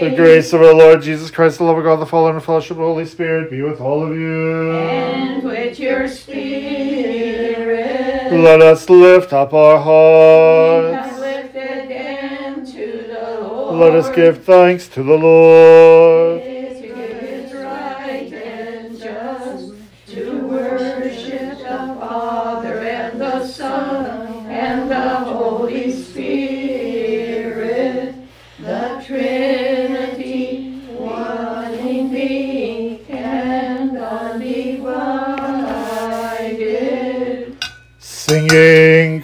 The 0.00 0.16
grace 0.16 0.52
of 0.54 0.62
our 0.62 0.72
Lord 0.72 1.02
Jesus 1.02 1.30
Christ, 1.30 1.58
the 1.58 1.64
love 1.64 1.76
of 1.76 1.84
God, 1.84 1.96
the 1.96 2.06
Father, 2.06 2.30
and 2.30 2.38
the 2.38 2.42
fellowship 2.42 2.70
of 2.70 2.78
the 2.78 2.84
Holy 2.84 3.04
Spirit 3.04 3.50
be 3.50 3.60
with 3.60 3.82
all 3.82 4.02
of 4.02 4.16
you. 4.16 4.72
And 4.72 5.42
with 5.42 5.78
your 5.78 6.08
spirit. 6.08 6.40
Let 8.32 8.62
us 8.62 8.88
lift 8.88 9.34
up 9.34 9.52
our 9.52 9.78
hearts. 9.78 11.06
have 11.06 11.18
lifted 11.18 11.90
them 11.90 12.64
to 12.64 13.04
the 13.08 13.40
Lord. 13.42 13.74
Let 13.76 13.94
us 13.94 14.08
give 14.16 14.42
thanks 14.42 14.88
to 14.88 15.02
the 15.02 15.18
Lord. 15.18 16.19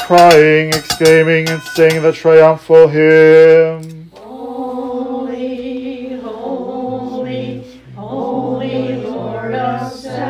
Crying, 0.07 0.69
exclaiming, 0.69 1.49
and 1.49 1.61
singing 1.61 2.01
the 2.01 2.13
triumphal 2.13 2.87
hymn. 2.87 4.09
Holy, 4.15 6.17
holy, 6.21 7.81
holy 7.97 9.03
Lord 9.03 9.53
of 9.55 9.93
Sabaoth, 9.93 10.23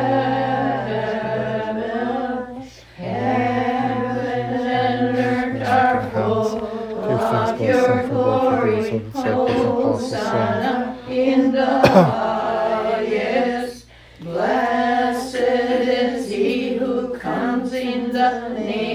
heaven 2.95 4.65
and 4.65 5.15
earth 5.15 5.61
are 5.67 6.09
full 6.09 6.57
Give 6.57 7.21
of 7.21 7.61
your 7.61 7.91
and 7.91 8.01
forgive 8.01 8.09
glory. 8.09 8.81
forgive 8.81 9.15
us 9.15 9.25
our 9.25 9.47
disciples 9.47 9.51
and 9.51 9.67
apostles' 9.67 10.09
sin. 10.09 10.17
Hosanna 10.17 10.97
in 11.07 11.51
the 11.51 11.65
highest. 11.87 13.85
Blessed 14.21 15.35
is 15.35 16.29
he 16.31 16.77
who 16.77 17.13
comes 17.19 17.73
in 17.73 18.11
the 18.11 18.49
name 18.49 18.86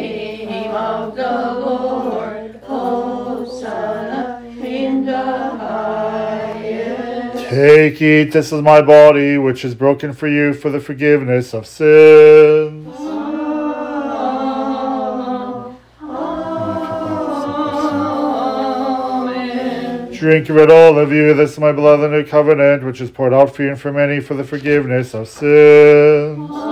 Take, 7.63 8.03
eat, 8.03 8.33
this 8.33 8.51
is 8.53 8.61
my 8.61 8.83
body, 8.83 9.39
which 9.39 9.65
is 9.65 9.77
broken 9.77 10.13
for 10.15 10.27
you 10.27 10.53
for 10.53 10.69
the 10.69 10.81
forgiveness 10.81 11.55
of 11.55 11.65
sins. 11.65 12.93
Amen. 12.93 13.39
Drink 20.13 20.49
of 20.49 20.57
it, 20.57 20.73
all 20.73 20.99
of 20.99 21.13
you. 21.13 21.35
This 21.35 21.53
is 21.53 21.61
my 21.61 21.71
blood 21.71 21.99
the 21.99 22.09
new 22.09 22.25
covenant, 22.25 22.83
which 22.83 23.01
is 23.01 23.13
poured 23.13 23.33
out 23.33 23.55
for 23.55 23.63
you 23.63 23.69
and 23.69 23.81
for 23.81 23.93
many 23.93 24.19
for 24.19 24.35
the 24.35 24.43
forgiveness 24.43 25.15
of 25.15 25.29
sins. 25.29 26.72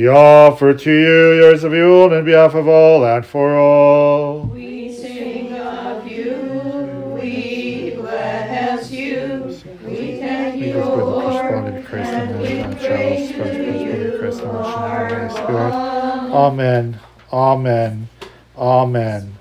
We 0.00 0.06
we 0.06 0.12
offer 0.12 0.72
to 0.72 0.90
you 0.90 1.32
yours 1.42 1.62
of 1.62 1.74
you 1.74 2.10
in 2.14 2.24
behalf 2.24 2.54
of 2.54 2.66
all 2.66 3.04
and 3.04 3.26
for 3.26 3.54
all. 3.54 4.44
We 4.44 4.96
sing 4.96 5.52
of 5.52 6.06
you, 6.06 7.18
we 7.20 7.90
bless 7.90 8.90
you, 8.90 9.54
we 9.84 10.16
thank 10.18 10.58
you, 10.58 10.68
Because 10.68 10.86
the 10.86 11.04
Lord, 11.04 11.84
Christ 11.84 12.12
and 12.14 12.30
and 12.30 12.40
we 12.40 12.48
man 12.48 12.72
praise 12.76 12.86
Charles, 12.86 13.20
you, 13.20 13.36
firstborn 13.36 13.76
of 14.06 14.20
Christ 14.20 14.40
and 14.40 15.10
the 15.10 15.16
Holy 15.16 15.28
Spirit. 15.28 15.74
Amen. 15.74 17.00
Amen. 17.30 18.08
Amen. 18.56 19.34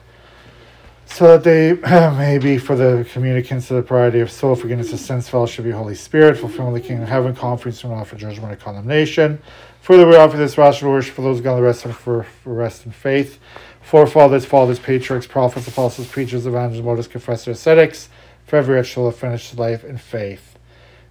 So 1.05 1.37
that 1.37 1.43
they 1.45 1.73
may 2.17 2.37
be 2.37 2.57
for 2.57 2.75
the 2.75 3.07
communicants 3.13 3.71
of 3.71 3.77
the 3.77 3.83
priority 3.83 4.19
of 4.19 4.29
soul, 4.29 4.55
forgiveness 4.55 4.91
of 4.91 4.99
sins, 4.99 5.29
fellowship 5.29 5.59
of 5.59 5.71
the 5.71 5.77
Holy 5.77 5.95
Spirit, 5.95 6.37
fulfillment 6.37 6.75
of 6.75 6.83
the 6.83 6.87
kingdom 6.87 7.03
of 7.03 7.09
heaven, 7.09 7.33
conference 7.33 7.79
from 7.79 7.91
not 7.91 8.07
for 8.07 8.17
judgment 8.17 8.51
or 8.51 8.55
condemnation. 8.57 9.41
Further, 9.81 10.07
we 10.07 10.15
offer 10.15 10.37
this 10.37 10.57
rational 10.57 10.91
worship 10.91 11.15
for 11.15 11.21
those 11.21 11.37
who 11.37 11.43
got 11.43 11.55
the 11.55 11.61
rest 11.61 11.85
and 11.85 11.95
for, 11.95 12.23
for 12.43 12.53
rest 12.53 12.85
in 12.85 12.91
faith. 12.91 13.39
Forefathers, 13.81 14.45
fathers, 14.45 14.77
patriarchs, 14.77 15.25
prophets, 15.25 15.67
apostles, 15.67 16.07
preachers, 16.07 16.45
evangelists, 16.45 16.83
martyrs, 16.83 17.07
confessors, 17.07 17.57
ascetics, 17.57 18.09
for 18.45 18.57
every 18.57 18.83
shall 18.83 19.05
have 19.05 19.15
finished 19.15 19.57
life 19.57 19.83
in 19.83 19.97
faith. 19.97 20.57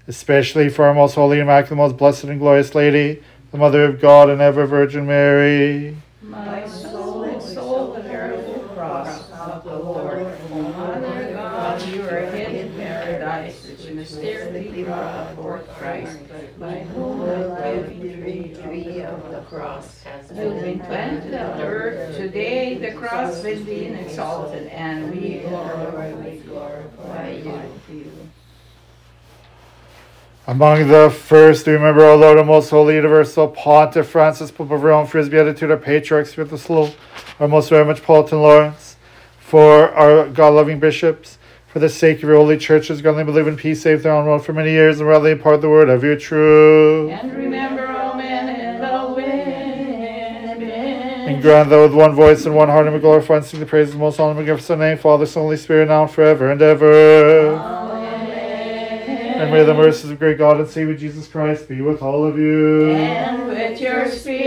Especially 0.07 0.69
for 0.69 0.85
our 0.85 0.95
most 0.95 1.15
holy, 1.15 1.41
and 1.41 1.49
immaculate, 1.49 1.77
most 1.77 1.97
blessed, 1.97 2.25
and 2.25 2.39
glorious 2.39 2.75
Lady, 2.75 3.23
the 3.51 3.59
Mother 3.59 3.85
of 3.85 4.01
God 4.01 4.31
and 4.31 4.41
ever 4.41 4.67
Virgin 4.67 5.07
Mary. 5.07 5.97
My 6.23 6.67
soul 6.69 7.25
exalt 7.25 7.97
the 7.97 8.03
terrible 8.03 8.61
cross 8.75 9.31
of 9.31 9.65
the 9.65 9.77
Lord. 9.77 10.27
Honor 10.53 11.33
God, 11.33 11.83
you 11.89 12.03
are 12.03 12.27
hid 12.27 12.55
in 12.55 12.75
paradise, 12.75 13.67
which 13.67 13.91
mysteriously 13.93 14.85
brought 14.85 15.35
forth 15.35 15.67
Christ, 15.77 16.19
by 16.59 16.81
whom 16.81 17.21
the 17.21 17.49
living 17.49 18.55
tree 18.63 19.03
of 19.03 19.31
the 19.31 19.41
cross 19.43 20.03
has 20.03 20.29
been 20.29 20.81
planted 20.81 21.35
on 21.35 21.61
earth. 21.61 22.17
Today 23.19 23.27
the 23.27 23.33
cross 23.33 23.45
is 23.45 23.67
being 23.67 23.95
exalted, 23.95 24.69
and 24.69 25.11
we 25.11 25.39
glorify, 25.41 27.31
you. 27.31 28.13
Among 30.47 30.87
the 30.89 31.11
first, 31.11 31.67
we 31.67 31.73
remember 31.73 32.05
our 32.05 32.17
Lord, 32.17 32.47
most 32.47 32.71
holy, 32.71 32.95
universal 32.95 33.49
Pontiff 33.49 34.09
Francis, 34.09 34.51
Pope 34.51 34.71
of 34.71 34.83
Rome, 34.83 35.07
for 35.07 35.19
his 35.19 35.29
beatitude, 35.29 35.71
our 35.71 35.77
patriarchs, 35.77 36.35
Sviatoslav, 36.35 36.95
our 37.41 37.49
most 37.49 37.71
very 37.71 37.85
much 37.85 38.03
Paulton 38.03 38.41
Lawrence, 38.41 38.97
for 39.41 39.91
our 39.91 40.29
God 40.29 40.55
loving 40.55 40.79
bishops, 40.79 41.39
for 41.67 41.81
the 41.81 41.89
sake 41.89 42.19
of 42.19 42.25
your 42.25 42.37
holy 42.37 42.57
churches, 42.57 43.03
godly 43.03 43.25
believe 43.25 43.49
in 43.49 43.57
peace, 43.57 43.83
save 43.83 44.05
their 44.05 44.13
own 44.13 44.27
world 44.27 44.45
for 44.47 44.53
many 44.53 44.71
years, 44.71 45.01
and 45.01 45.09
rather 45.09 45.29
impart 45.31 45.61
the 45.61 45.69
word 45.69 45.89
of 45.91 46.05
your 46.05 46.17
truth. 46.17 47.11
And 47.11 47.53
And 51.39 51.45
grant 51.45 51.71
that 51.71 51.81
with 51.81 51.95
one 51.95 52.17
voice 52.17 52.47
and 52.47 52.57
one 52.57 52.69
heart, 52.69 52.87
and 52.87 52.95
we 52.97 53.01
glorify 53.01 53.37
and 53.37 53.45
sing 53.45 53.61
the 53.61 53.67
praises 53.67 53.95
of 53.95 54.01
the 54.01 54.05
most 54.05 54.17
holy 54.17 54.31
and 54.31 54.41
magnificent 54.41 54.81
name, 54.81 54.99
Father, 54.99 55.25
Son, 55.25 55.45
Holy 55.45 55.57
Spirit, 55.57 55.87
now 55.87 56.03
and 56.03 56.11
forever 56.11 56.51
and 56.51 56.61
ever. 56.61 57.55
Amen. 57.55 59.41
And 59.41 59.53
may 59.53 59.63
the 59.63 59.73
mercies 59.73 60.11
of 60.11 60.19
great 60.19 60.37
God 60.37 60.59
and 60.59 60.69
Savior 60.69 60.97
Jesus 60.97 61.29
Christ 61.29 61.69
be 61.69 61.81
with 61.81 62.03
all 62.03 62.25
of 62.25 62.37
you. 62.37 62.91
And 62.91 63.47
with 63.47 63.81
your 63.81 64.11
spirit. 64.11 64.47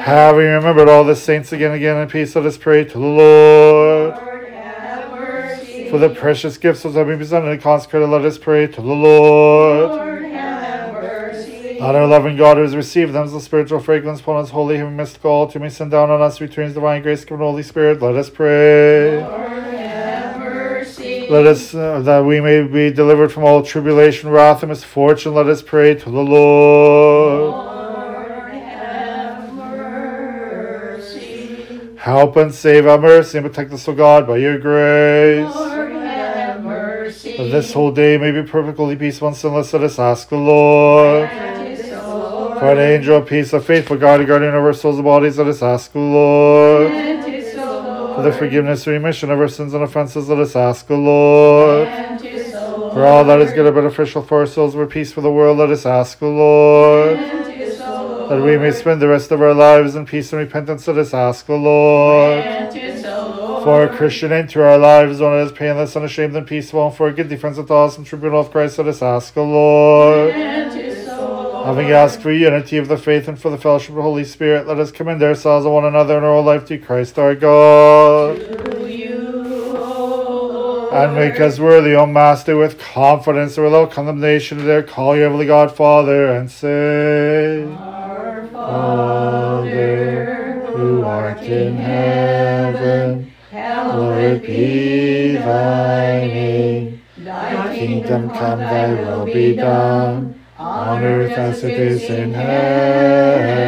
Having 0.00 0.46
remembered 0.46 0.88
all 0.88 1.04
the 1.04 1.14
saints 1.14 1.52
again 1.52 1.70
and 1.70 1.76
again 1.76 1.98
in 1.98 2.08
peace, 2.08 2.34
let 2.34 2.44
us 2.44 2.58
pray 2.58 2.82
to 2.82 2.92
the 2.92 2.98
Lord. 2.98 4.16
Lord. 4.16 4.28
For 5.88 5.98
the 5.98 6.10
precious 6.12 6.58
gifts 6.58 6.82
that 6.82 6.94
have 6.94 7.06
been 7.06 7.18
presented 7.18 7.48
and 7.48 7.62
consecrated, 7.62 8.08
let 8.08 8.24
us 8.24 8.38
pray 8.38 8.66
to 8.66 8.80
the 8.80 8.88
Lord. 8.88 9.88
Lord, 9.88 10.31
our 11.84 12.06
loving 12.06 12.36
God 12.36 12.56
who 12.56 12.62
has 12.62 12.76
received 12.76 13.12
them 13.12 13.24
as 13.24 13.32
the 13.32 13.40
spiritual 13.40 13.80
fragrance 13.80 14.20
upon 14.20 14.40
his 14.40 14.50
holy, 14.50 14.76
heavenly, 14.76 14.96
mystical 14.96 15.30
altar, 15.30 15.58
may 15.58 15.68
send 15.68 15.90
down 15.90 16.10
on 16.10 16.22
us 16.22 16.40
returns 16.40 16.74
divine 16.74 17.02
grace 17.02 17.24
given 17.24 17.40
Holy 17.40 17.62
Spirit. 17.62 18.00
Let 18.00 18.14
us 18.14 18.30
pray. 18.30 19.22
Let 21.28 21.46
us, 21.46 21.74
uh, 21.74 22.00
that 22.00 22.24
we 22.24 22.40
may 22.40 22.62
be 22.62 22.92
delivered 22.92 23.32
from 23.32 23.44
all 23.44 23.62
tribulation, 23.62 24.30
wrath, 24.30 24.62
and 24.62 24.70
misfortune, 24.70 25.34
let 25.34 25.46
us 25.46 25.62
pray 25.62 25.94
to 25.94 26.04
the 26.04 26.22
Lord. 26.22 27.50
Lord. 27.50 27.72
Help 32.02 32.34
and 32.34 32.52
save 32.52 32.84
our 32.84 32.98
mercy 32.98 33.38
and 33.38 33.46
protect 33.46 33.72
us, 33.72 33.86
O 33.86 33.94
God, 33.94 34.26
by 34.26 34.36
your 34.38 34.58
grace. 34.58 35.54
Lord, 35.54 35.92
have 35.92 36.62
mercy. 36.64 37.36
That 37.36 37.44
this 37.44 37.72
whole 37.72 37.92
day 37.92 38.18
may 38.18 38.32
be 38.32 38.42
perfectly 38.42 38.96
peaceful 38.96 39.28
and 39.28 39.36
sinless, 39.36 39.72
let 39.72 39.84
us 39.84 40.00
ask 40.00 40.28
the 40.28 40.36
Lord. 40.36 41.30
An 42.62 42.78
angel 42.78 43.16
of 43.16 43.26
peace, 43.26 43.52
a 43.52 43.60
faithful 43.60 43.96
guardian, 43.96 44.28
guardian 44.28 44.54
of 44.54 44.62
our 44.62 44.72
souls 44.72 44.94
and 44.94 45.04
bodies, 45.04 45.36
let 45.36 45.48
us 45.48 45.62
ask 45.62 45.90
the 45.90 45.98
Lord. 45.98 46.92
So, 46.92 48.14
For 48.14 48.22
the 48.22 48.32
forgiveness 48.32 48.86
and 48.86 48.94
remission 48.94 49.32
of 49.32 49.40
our 49.40 49.48
sins 49.48 49.74
and 49.74 49.82
offenses, 49.82 50.28
let 50.28 50.38
us 50.38 50.54
ask 50.54 50.88
Lord. 50.88 51.88
So, 52.20 52.90
For 52.94 53.04
all 53.04 53.24
that 53.24 53.40
is 53.40 53.52
good 53.52 53.66
and 53.66 53.74
beneficial 53.74 54.22
for 54.22 54.38
our 54.40 54.46
souls, 54.46 54.74
for 54.74 54.86
peace 54.86 55.12
for 55.12 55.22
the 55.22 55.30
world, 55.32 55.58
let 55.58 55.70
us 55.70 55.84
ask 55.84 56.22
Lord. 56.22 57.18
So, 57.18 58.28
That 58.28 58.40
we 58.40 58.56
may 58.56 58.70
spend 58.70 59.02
the 59.02 59.08
rest 59.08 59.32
of 59.32 59.42
our 59.42 59.54
lives 59.54 59.96
in 59.96 60.06
peace 60.06 60.32
and 60.32 60.40
repentance, 60.40 60.86
let 60.86 60.98
us 60.98 61.12
ask 61.12 61.48
Lord. 61.48 62.44
For 63.64 63.84
a 63.84 63.88
Christian 63.96 64.30
into 64.30 64.62
our 64.62 64.78
lives, 64.78 65.20
one 65.20 65.32
that 65.32 65.46
is 65.46 65.52
painless, 65.52 65.96
unashamed, 65.96 66.36
and 66.36 66.46
peaceful, 66.46 66.86
and 66.86 66.96
for 66.96 67.08
a 67.08 67.12
good 67.12 67.28
defense 67.28 67.58
of 67.58 67.66
the 67.66 67.74
awesome 67.74 68.04
tribunal 68.04 68.40
of 68.40 68.52
Christ, 68.52 68.78
let 68.78 68.86
us 68.86 69.02
ask 69.02 69.34
the 69.34 69.42
Lord. 69.42 70.81
Grant 71.62 71.78
it 71.78 71.82
so, 71.82 71.84
Having 71.84 71.92
asked 71.92 72.20
for 72.20 72.32
unity 72.32 72.76
of 72.78 72.88
the 72.88 72.96
faith 72.96 73.28
and 73.28 73.38
for 73.38 73.50
the 73.50 73.58
fellowship 73.58 73.90
of 73.90 73.96
the 73.96 74.02
Holy 74.02 74.24
Spirit, 74.24 74.66
let 74.66 74.78
us 74.78 74.90
commend 74.90 75.22
ourselves 75.22 75.64
and 75.64 75.74
one 75.74 75.84
another 75.84 76.18
in 76.18 76.24
our 76.24 76.32
whole 76.32 76.42
life 76.42 76.64
to 76.66 76.78
Christ 76.78 77.18
our 77.18 77.34
God. 77.34 78.38
you, 78.88 79.74
O 79.76 80.90
And 80.92 81.14
make 81.14 81.40
us 81.40 81.58
worthy, 81.58 81.94
O 81.94 82.06
Master, 82.06 82.56
with 82.56 82.78
confidence 82.78 83.56
and 83.56 83.64
without 83.64 83.90
condemnation 83.90 84.58
to 84.58 84.64
their 84.64 84.82
call, 84.82 85.16
you 85.16 85.22
heavenly 85.22 85.46
God, 85.46 85.74
Father, 85.74 86.34
and 86.34 86.50
say, 86.50 87.64
Our 87.64 88.48
Father, 88.52 90.66
who 90.74 91.04
art 91.04 91.42
in 91.42 91.76
heaven, 91.76 93.32
hallowed 93.50 94.42
be 94.42 95.36
thy 95.36 96.26
name. 96.26 97.02
Thy 97.18 97.76
Kingdom 97.76 98.30
come, 98.30 98.58
thy 98.58 98.94
will 98.94 99.26
be 99.26 99.54
done, 99.54 100.41
on 100.62 101.02
earth 101.02 101.32
as 101.32 101.64
it 101.64 101.72
is 101.78 102.02
in 102.08 102.32
heaven. 102.34 103.66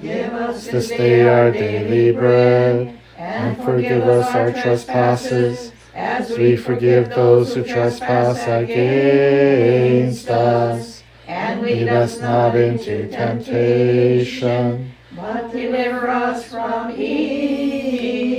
Give 0.00 0.32
us 0.32 0.66
This 0.68 0.88
day 0.88 1.28
our 1.28 1.50
daily 1.50 2.12
bread, 2.12 2.98
and 3.18 3.62
forgive 3.62 4.04
us 4.04 4.34
our 4.34 4.52
trespasses, 4.52 5.72
as 5.94 6.30
we 6.36 6.56
forgive 6.56 7.10
those 7.10 7.54
who 7.54 7.62
trespass 7.62 8.42
against 8.46 10.28
us. 10.30 11.02
And 11.26 11.62
Lead 11.62 11.88
us 11.88 12.20
not 12.20 12.54
into 12.56 13.08
temptation, 13.08 14.92
but 15.16 15.50
deliver 15.52 16.08
us 16.08 16.44
from 16.50 16.90
evil. 16.90 18.34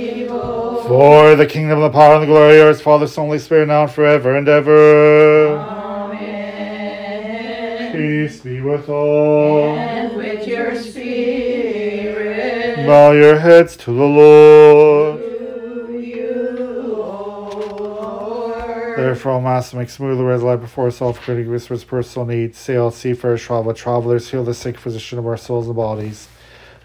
for 0.86 1.34
the 1.34 1.46
kingdom, 1.46 1.80
the 1.80 1.90
power, 1.90 2.14
and 2.14 2.22
the 2.22 2.26
glory 2.26 2.54
are 2.54 2.66
yours, 2.66 2.80
Father, 2.80 3.08
Son, 3.08 3.26
Holy 3.26 3.40
Spirit, 3.40 3.66
now 3.66 3.82
and 3.82 3.90
forever 3.90 4.36
and 4.36 4.48
ever. 4.48 5.35
Peace 7.96 8.40
be 8.40 8.60
with 8.60 8.90
all. 8.90 9.74
And 9.74 10.18
with 10.18 10.46
your 10.46 10.74
spirit. 10.74 12.86
Bow 12.86 13.12
your 13.12 13.38
heads 13.38 13.74
to 13.78 13.90
the 13.90 14.04
Lord. 14.04 15.18
To 15.18 15.98
you, 15.98 16.94
Lord. 16.98 18.98
Therefore, 18.98 19.40
Master, 19.40 19.78
make 19.78 19.88
smooth 19.88 20.18
the 20.18 20.24
ways 20.24 20.42
lie 20.42 20.56
before 20.56 20.90
for 20.90 21.14
critical 21.14 21.52
whispers 21.52 21.84
personal 21.84 22.26
needs. 22.26 22.58
Sail, 22.58 22.90
seafarers, 22.90 23.40
travel, 23.40 23.72
travelers, 23.72 24.30
heal 24.30 24.44
the 24.44 24.52
sick, 24.52 24.76
physician 24.76 25.18
of 25.18 25.26
our 25.26 25.38
souls 25.38 25.66
and 25.66 25.76
bodies. 25.76 26.28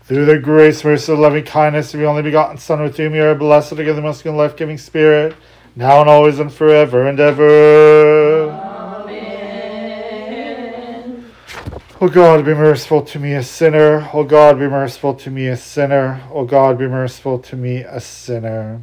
Through 0.04 0.28
the 0.28 0.40
grace, 0.40 0.82
mercy, 0.86 1.12
and 1.12 1.22
loving 1.22 1.44
kindness 1.44 1.94
of 1.94 2.00
your 2.00 2.10
only 2.10 2.22
begotten 2.22 2.58
Son, 2.58 2.82
with 2.82 2.96
whom 2.96 3.16
you 3.16 3.26
are 3.26 3.36
blessed 3.36 3.72
together, 3.72 3.96
the 3.96 4.02
most 4.02 4.26
life 4.26 4.56
giving 4.56 4.78
Spirit, 4.78 5.36
now 5.76 6.00
and 6.00 6.10
always 6.10 6.40
and 6.40 6.54
forever 6.54 7.06
and 7.06 7.20
ever. 7.20 8.31
O 12.04 12.08
God, 12.08 12.44
be 12.46 12.56
merciful 12.56 13.04
to 13.04 13.20
me, 13.20 13.34
a 13.34 13.44
sinner. 13.44 14.10
O 14.12 14.24
God, 14.24 14.58
be 14.58 14.68
merciful 14.68 15.14
to 15.14 15.30
me, 15.30 15.46
a 15.46 15.56
sinner. 15.56 16.20
O 16.34 16.46
God, 16.46 16.80
be 16.80 16.88
merciful 16.88 17.38
to 17.38 17.56
me, 17.56 17.82
a 17.82 18.02
sinner. 18.02 18.82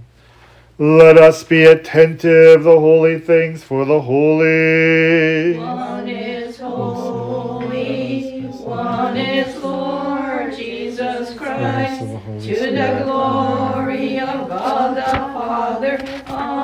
Let 0.79 1.19
us 1.19 1.43
be 1.43 1.65
attentive 1.65 2.63
the 2.63 2.79
holy 2.79 3.19
things 3.19 3.65
for 3.65 3.85
the 3.85 4.03
holy. 4.03 5.59
One 5.59 6.07
is 6.09 6.61
holy, 6.61 8.43
one 8.43 9.17
is 9.17 9.65
Lord 9.65 10.55
Jesus 10.55 11.37
Christ, 11.37 12.01
to 12.01 12.71
the 12.71 13.03
glory 13.03 14.21
of 14.21 14.49
God 14.49 14.97
the 14.97 15.03
Father. 15.03 16.58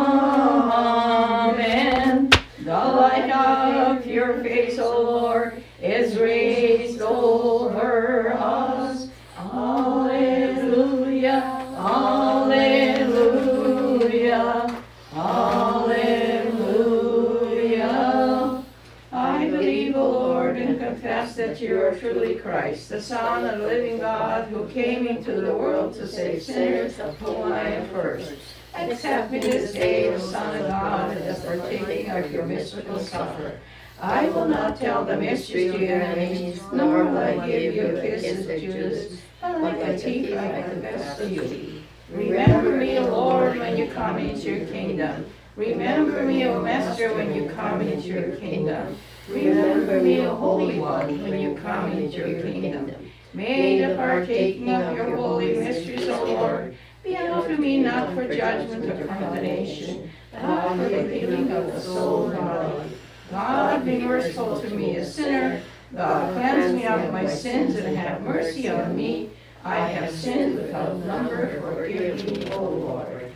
Into 25.26 25.40
the 25.40 25.54
world 25.54 25.94
to 25.94 26.06
save 26.06 26.42
sinners, 26.42 26.98
of 27.00 27.16
whom 27.18 27.50
I 27.52 27.62
am 27.70 27.88
first. 27.88 28.34
Accept 28.74 29.32
me 29.32 29.38
this 29.38 29.72
day, 29.72 30.12
O 30.12 30.18
Son 30.18 30.60
of 30.60 30.68
God, 30.68 31.16
as 31.16 31.40
partaking 31.44 32.10
of 32.10 32.30
your 32.30 32.44
mystical 32.44 32.98
supper. 32.98 33.58
I 34.00 34.28
will 34.28 34.46
not 34.46 34.76
tell 34.76 35.04
the 35.04 35.16
mystery 35.16 35.70
to 35.70 35.78
your 35.78 36.02
enemies, 36.02 36.60
nor 36.72 37.04
will 37.04 37.16
I 37.16 37.46
give 37.46 37.74
you 37.74 37.96
a 37.96 38.00
kiss 38.00 38.40
of 38.40 38.60
Judas, 38.60 39.18
but 39.40 39.62
like 39.62 39.76
a 39.76 39.96
thief 39.96 40.36
I 40.36 40.62
confess 40.62 41.16
to 41.18 41.28
you. 41.30 41.82
Remember 42.10 42.76
me, 42.76 42.98
O 42.98 43.06
Lord, 43.06 43.58
when 43.58 43.76
you 43.78 43.90
come 43.90 44.18
into 44.18 44.50
your 44.50 44.66
kingdom. 44.66 45.26
Remember 45.56 46.22
me, 46.22 46.44
O 46.46 46.60
Master, 46.60 47.14
when 47.14 47.34
you 47.34 47.48
come 47.48 47.80
into 47.80 48.08
your 48.08 48.36
kingdom. 48.36 48.96
Remember 49.28 50.02
me, 50.02 50.20
O 50.26 50.34
Holy 50.34 50.78
One, 50.78 51.22
when 51.22 51.40
you 51.40 51.54
come 51.62 51.92
into 51.92 52.28
your 52.28 52.42
kingdom. 52.42 52.93
May 53.34 53.84
the 53.84 53.96
partaking 53.96 54.70
of 54.70 54.96
your 54.96 55.16
holy 55.16 55.58
mysteries, 55.58 56.08
O 56.08 56.24
Lord, 56.24 56.76
be 57.02 57.16
unto 57.16 57.56
me 57.56 57.78
not 57.78 58.14
for 58.14 58.32
judgment 58.32 58.84
or 58.84 59.06
condemnation, 59.06 60.08
but 60.30 60.76
for 60.76 60.88
the 60.88 61.02
healing 61.02 61.50
of 61.50 61.66
the 61.66 61.80
soul 61.80 62.30
and 62.30 62.38
body. 62.38 62.90
God 63.32 63.84
be 63.84 63.98
merciful 63.98 64.60
to 64.60 64.70
me, 64.70 64.96
a 64.96 65.04
sinner. 65.04 65.60
God 65.92 66.32
cleanse 66.34 66.74
me 66.74 66.86
of 66.86 67.12
my 67.12 67.26
sins 67.26 67.74
and 67.74 67.96
have 67.96 68.22
mercy 68.22 68.68
on 68.68 68.94
me. 68.94 69.30
I 69.64 69.78
have 69.78 70.12
sinned 70.12 70.54
without 70.54 71.04
number. 71.04 71.60
Forgive 71.60 72.24
me, 72.24 72.52
O 72.52 72.62
Lord. 72.62 73.32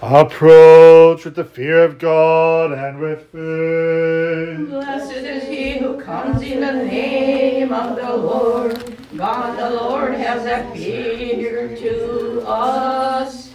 Approach 0.00 1.24
with 1.24 1.34
the 1.34 1.44
fear 1.44 1.82
of 1.82 1.98
God 1.98 2.70
and 2.72 3.00
with 3.00 3.30
faith. 3.32 4.68
Blessed 4.68 5.12
is 5.12 5.48
he 5.48 5.78
who 5.78 6.00
comes 6.00 6.40
in 6.40 6.60
the 6.60 6.84
name 6.84 7.72
of 7.72 7.96
the 7.96 8.16
Lord. 8.16 8.99
God 9.16 9.58
the 9.58 9.70
Lord 9.70 10.14
has 10.14 10.46
appeared 10.46 11.76
to 11.78 12.42
us. 12.46 13.50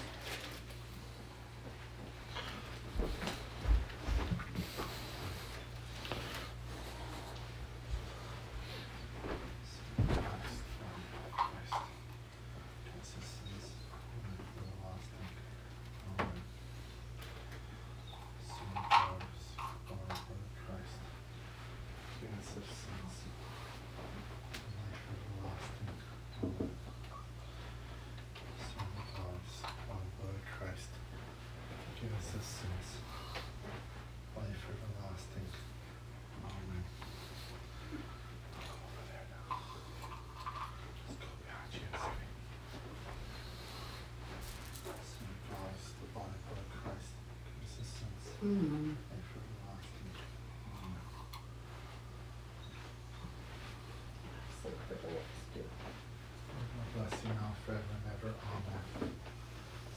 Bless 56.95 57.11
you 57.23 57.29
now 57.29 57.51
forever 57.65 57.83
and 57.91 58.05
ever. 58.07 58.31
Amen. 58.31 59.11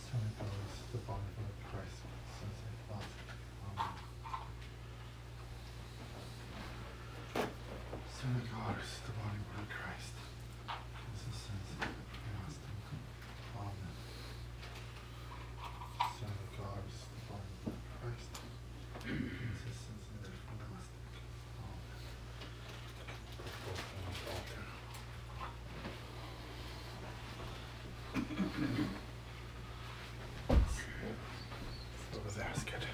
Son 0.02 0.18
of 0.18 0.32
God, 0.36 0.50
the 0.90 0.98
body 1.06 1.30
of 1.38 1.54
Christ, 1.70 2.02
since 2.40 2.58
it 2.66 2.74
lost. 2.90 3.06
Amen. 3.78 3.94
Son 8.10 8.34
of 8.34 8.42
God, 8.50 8.74
the 9.06 9.12
body 9.14 9.38
of 9.38 9.68
Christ, 9.70 10.16
since 11.14 11.38
it 11.38 11.86
lost. 12.34 12.58
Amen. 13.54 13.94
Son 16.18 16.34
of 16.34 16.50
God, 16.58 16.82
the 16.82 17.22
body 17.30 17.52
of 17.66 17.78
Christ, 18.02 18.34
since 19.06 19.76
it 19.78 20.08
lost. 20.58 20.92
Amen. 21.58 21.94
Put 23.38 23.54
both 23.62 23.86
on 23.94 24.10
the 24.10 24.22
altar. 24.34 24.62
Over 32.16 32.30
there 32.36 32.52
is 32.54 32.64
good. 32.64 32.84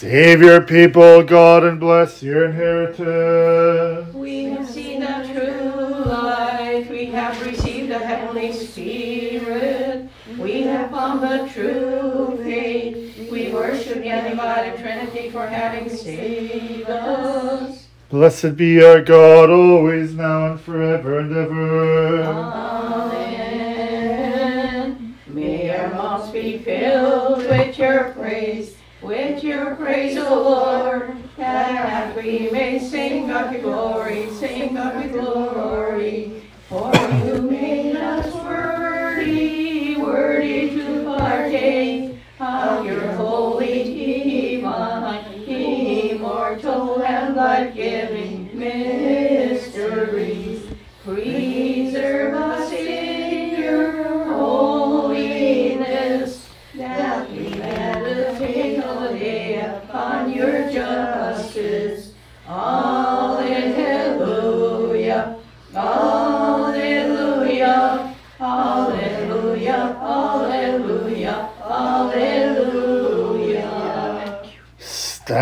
Save 0.00 0.40
your 0.40 0.62
people, 0.62 1.22
God, 1.24 1.62
and 1.62 1.78
bless 1.78 2.22
your 2.22 2.46
inheritance. 2.46 4.14
We 4.14 4.44
have 4.44 4.66
seen 4.66 5.00
the 5.00 5.28
true 5.30 6.10
light. 6.10 6.86
We 6.88 7.04
have 7.10 7.38
received 7.44 7.90
the 7.90 7.98
heavenly 7.98 8.50
spirit. 8.50 10.08
We 10.38 10.62
have 10.62 10.90
found 10.90 11.22
the 11.22 11.50
true 11.52 12.40
faith. 12.42 13.30
We 13.30 13.52
worship 13.52 14.02
the 14.02 14.10
undivided 14.10 14.80
Trinity 14.80 15.28
for 15.28 15.46
having 15.46 15.90
saved 15.90 16.88
us. 16.88 17.88
Blessed 18.08 18.56
be 18.56 18.82
our 18.82 19.02
God, 19.02 19.50
always, 19.50 20.14
now, 20.14 20.52
and 20.52 20.60
forever 20.62 21.18
and 21.18 21.36
ever. 21.36 21.99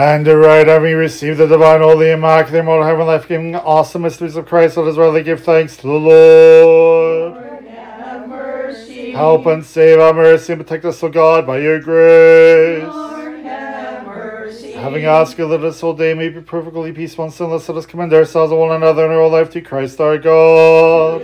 Stand 0.08 0.26
right 0.26 0.66
having 0.66 0.96
received 0.96 1.36
the 1.36 1.46
divine, 1.46 1.82
holy, 1.82 2.10
immaculate, 2.10 2.60
immortal, 2.60 2.86
heaven, 2.86 3.06
life 3.06 3.28
giving, 3.28 3.54
awesome 3.54 4.00
mysteries 4.00 4.36
of 4.36 4.46
Christ, 4.46 4.78
let 4.78 4.86
us 4.86 4.96
rather 4.96 5.22
give 5.22 5.44
thanks 5.44 5.76
to 5.76 5.82
the 5.82 5.92
Lord. 5.92 7.34
Lord, 7.34 7.64
have 7.66 8.26
mercy. 8.26 9.10
Help 9.10 9.44
and 9.44 9.62
save 9.62 10.00
our 10.00 10.14
mercy 10.14 10.54
and 10.54 10.62
protect 10.62 10.86
us, 10.86 11.02
O 11.02 11.10
God, 11.10 11.46
by 11.46 11.58
your 11.58 11.78
grace. 11.78 12.84
Lord, 12.84 13.44
have 13.44 14.06
mercy. 14.06 14.72
Having 14.72 15.04
asked 15.04 15.36
you 15.36 15.46
that 15.46 15.58
this 15.58 15.78
whole 15.82 15.92
day 15.92 16.14
may 16.14 16.30
be 16.30 16.40
perfectly 16.40 16.90
peaceful 16.92 17.26
and 17.26 17.34
sinless, 17.34 17.68
let 17.68 17.76
us 17.76 17.84
commend 17.84 18.14
ourselves 18.14 18.50
and 18.50 18.58
one 18.58 18.74
another 18.74 19.04
in 19.04 19.10
our 19.10 19.28
life 19.28 19.50
to 19.50 19.60
Christ 19.60 20.00
our 20.00 20.16
God. 20.16 21.20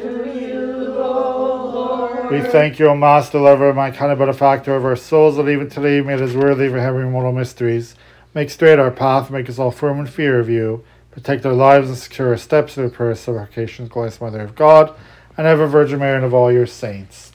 We 2.31 2.43
thank 2.51 2.79
you, 2.79 2.89
O 2.89 2.95
Master, 2.95 3.41
lover, 3.41 3.73
my 3.73 3.91
kind 3.91 4.13
of 4.13 4.19
benefactor 4.19 4.77
of 4.77 4.85
our 4.85 4.97
souls, 4.97 5.37
that 5.37 5.49
even 5.49 5.71
today 5.71 5.97
you 5.97 6.05
made 6.05 6.21
us 6.21 6.35
worthy 6.35 6.67
of 6.67 6.75
having 6.75 7.11
mortal 7.11 7.33
mysteries. 7.33 7.97
Make 8.35 8.51
straight 8.51 8.81
our 8.81 8.91
path, 8.91 9.31
make 9.31 9.49
us 9.49 9.61
all 9.61 9.71
firm 9.71 10.01
in 10.01 10.07
fear 10.07 10.41
of 10.41 10.49
you. 10.49 10.85
Protect 11.13 11.47
our 11.47 11.53
lives 11.53 11.89
and 11.89 11.97
secure 11.97 12.31
our 12.31 12.37
steps 12.37 12.75
through 12.75 12.89
the 12.89 12.95
prayer 12.95 13.15
supplications, 13.15 13.89
glorious 13.89 14.21
Mother 14.21 14.41
of 14.41 14.57
God, 14.57 14.93
and 15.37 15.47
ever 15.47 15.69
Virgin 15.69 16.01
Mary 16.01 16.17
and 16.17 16.25
of 16.25 16.35
all 16.35 16.51
your 16.51 16.67
saints. 16.67 17.31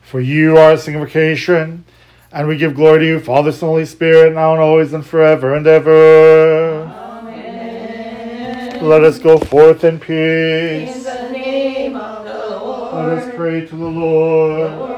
For 0.00 0.20
you 0.20 0.56
are 0.56 0.72
a 0.72 0.78
sanctification, 0.78 1.84
and 2.32 2.48
we 2.48 2.56
give 2.56 2.74
glory 2.74 3.00
to 3.00 3.06
you, 3.06 3.20
Father, 3.20 3.52
Son, 3.52 3.68
Holy 3.68 3.84
Spirit, 3.84 4.32
now 4.32 4.54
and 4.54 4.62
always 4.62 4.94
and 4.94 5.04
forever 5.04 5.54
and 5.54 5.66
ever. 5.66 6.84
Amen. 7.26 8.82
Let 8.88 9.04
us 9.04 9.18
go 9.18 9.36
forth 9.36 9.84
in 9.84 10.00
peace. 10.00 10.96
In 10.96 11.02
the 11.04 11.98
Let 12.94 13.18
us 13.18 13.34
pray 13.36 13.66
to 13.66 13.76
the 13.76 13.84
Lord. 13.84 14.70
Lord, 14.70 14.70
have 14.70 14.88
mercy. 14.88 14.93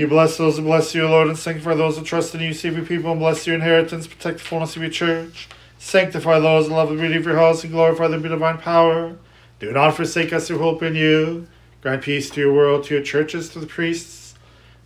You 0.00 0.08
bless 0.08 0.38
those 0.38 0.56
who 0.56 0.62
bless 0.62 0.94
you, 0.94 1.06
Lord, 1.06 1.28
and 1.28 1.36
sanctify 1.36 1.74
those 1.74 1.98
who 1.98 2.04
trust 2.04 2.34
in 2.34 2.40
you. 2.40 2.54
Save 2.54 2.74
your 2.74 2.86
people 2.86 3.10
and 3.10 3.20
bless 3.20 3.46
your 3.46 3.54
inheritance. 3.54 4.06
Protect 4.06 4.38
the 4.38 4.44
fullness 4.44 4.74
of 4.74 4.80
your 4.80 4.90
church. 4.90 5.46
Sanctify 5.78 6.38
those 6.38 6.68
who 6.68 6.72
love 6.72 6.88
the 6.88 6.94
beauty 6.94 7.16
of 7.16 7.26
your 7.26 7.36
house 7.36 7.62
and 7.64 7.70
glorify 7.70 8.08
the 8.08 8.18
divine 8.18 8.56
power. 8.56 9.18
Do 9.58 9.70
not 9.72 9.96
forsake 9.96 10.32
us 10.32 10.48
who 10.48 10.56
hope 10.56 10.82
in 10.82 10.94
you. 10.94 11.48
Grant 11.82 12.00
peace 12.00 12.30
to 12.30 12.40
your 12.40 12.54
world, 12.54 12.84
to 12.84 12.94
your 12.94 13.02
churches, 13.02 13.50
to 13.50 13.58
the 13.58 13.66
priests, 13.66 14.36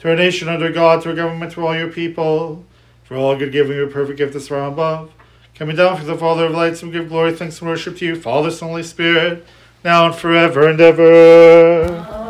to 0.01 0.11
our 0.11 0.17
nation 0.17 0.49
under 0.49 0.73
God, 0.73 1.03
to 1.03 1.11
our 1.11 1.15
government, 1.15 1.53
to 1.53 1.65
all 1.65 1.77
your 1.77 1.93
people. 1.93 2.65
For 3.05 3.17
all 3.17 3.37
good 3.37 3.53
giving 3.53 3.77
you 3.77 3.85
a 3.85 3.89
perfect 3.89 4.19
gift 4.19 4.35
is 4.35 4.49
from 4.49 4.73
above. 4.73 5.13
Coming 5.55 5.77
down 5.77 5.97
from 5.97 6.09
the 6.09 6.19
Father 6.19 6.47
of 6.47 6.51
lights, 6.51 6.83
we 6.83 6.91
give 6.91 7.09
glory, 7.09 7.33
thanks, 7.33 7.61
and 7.61 7.71
worship 7.71 7.99
to 7.99 8.05
you, 8.05 8.21
Father, 8.21 8.51
Son, 8.51 8.71
Holy 8.71 8.83
Spirit, 8.83 9.47
now 9.85 10.07
and 10.07 10.15
forever 10.17 10.69
and 10.69 10.81
ever. 10.81 12.24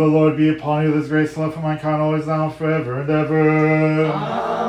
The 0.00 0.06
blessing 0.06 0.16
of 0.16 0.18
the 0.18 0.18
Lord 0.18 0.36
be 0.38 0.48
upon 0.48 0.84
you, 0.84 0.98
this 0.98 1.08
grace 1.08 1.34
and 1.34 1.44
love 1.44 1.52
for 1.52 1.60
mankind, 1.60 2.00
always 2.00 2.26
now 2.26 2.46
and 2.46 2.54
forever 2.54 3.02
and 3.02 3.10
ever. 3.10 4.06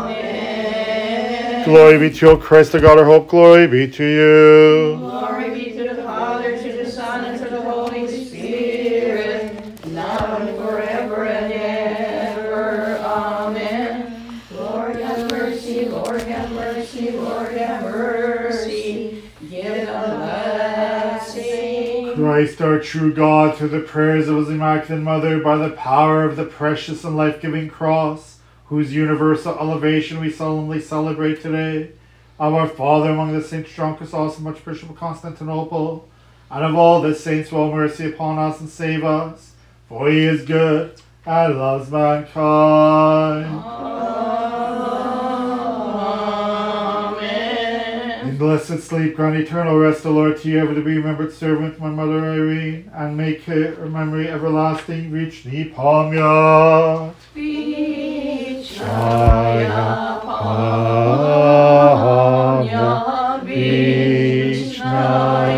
Amen. 0.01 1.63
Glory 1.63 1.97
be 1.99 2.09
to 2.09 2.25
you, 2.25 2.32
O 2.34 2.38
Christ, 2.38 2.73
the 2.73 2.82
God, 2.82 2.99
our 2.99 3.05
hope. 3.05 3.29
Glory 3.29 3.65
be 3.65 3.88
to 3.88 4.03
you. 4.03 5.00
Christ, 22.41 22.59
our 22.59 22.79
true 22.79 23.13
God, 23.13 23.55
through 23.55 23.67
the 23.67 23.81
prayers 23.81 24.27
of 24.27 24.35
His 24.37 24.49
Immaculate 24.49 25.03
Mother, 25.03 25.39
by 25.43 25.57
the 25.57 25.75
power 25.75 26.23
of 26.23 26.37
the 26.37 26.43
precious 26.43 27.03
and 27.03 27.15
life 27.15 27.39
giving 27.39 27.69
cross, 27.69 28.39
whose 28.65 28.95
universal 28.95 29.55
elevation 29.59 30.19
we 30.19 30.31
solemnly 30.31 30.81
celebrate 30.81 31.39
today, 31.39 31.91
of 32.39 32.55
our 32.55 32.67
Father 32.67 33.11
among 33.11 33.31
the 33.31 33.43
saints, 33.43 33.71
John 33.71 33.95
Chrysostom, 33.95 34.47
Archbishop 34.47 34.89
of 34.89 34.95
Constantinople, 34.95 36.09
and 36.49 36.65
of 36.65 36.75
all 36.75 36.99
the 36.99 37.13
saints, 37.13 37.51
have 37.51 37.71
mercy 37.71 38.11
upon 38.11 38.39
us 38.39 38.59
and 38.59 38.67
save 38.67 39.03
us, 39.03 39.51
for 39.87 40.09
He 40.09 40.25
is 40.25 40.43
good 40.43 40.99
and 41.27 41.59
loves 41.59 41.91
mankind. 41.91 43.45
Amen. 43.45 43.90
Blessed 48.41 48.79
sleep, 48.79 49.15
grant 49.15 49.35
eternal 49.35 49.77
rest, 49.77 50.03
O 50.03 50.09
Lord, 50.09 50.35
to 50.41 50.49
you, 50.49 50.57
ever 50.57 50.73
to 50.73 50.81
be 50.81 50.97
remembered 50.97 51.31
servant, 51.31 51.79
my 51.79 51.91
mother 51.91 52.25
Irene, 52.25 52.89
and 52.91 53.15
make 53.15 53.43
her 53.43 53.85
memory 53.85 54.27
everlasting 54.29 55.11
reach. 55.11 55.43
Vichnaya 55.43 55.75
Pamya 55.75 56.81
Vichnaya 63.35 64.01
Pamya 64.71 65.50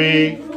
and 0.00 0.52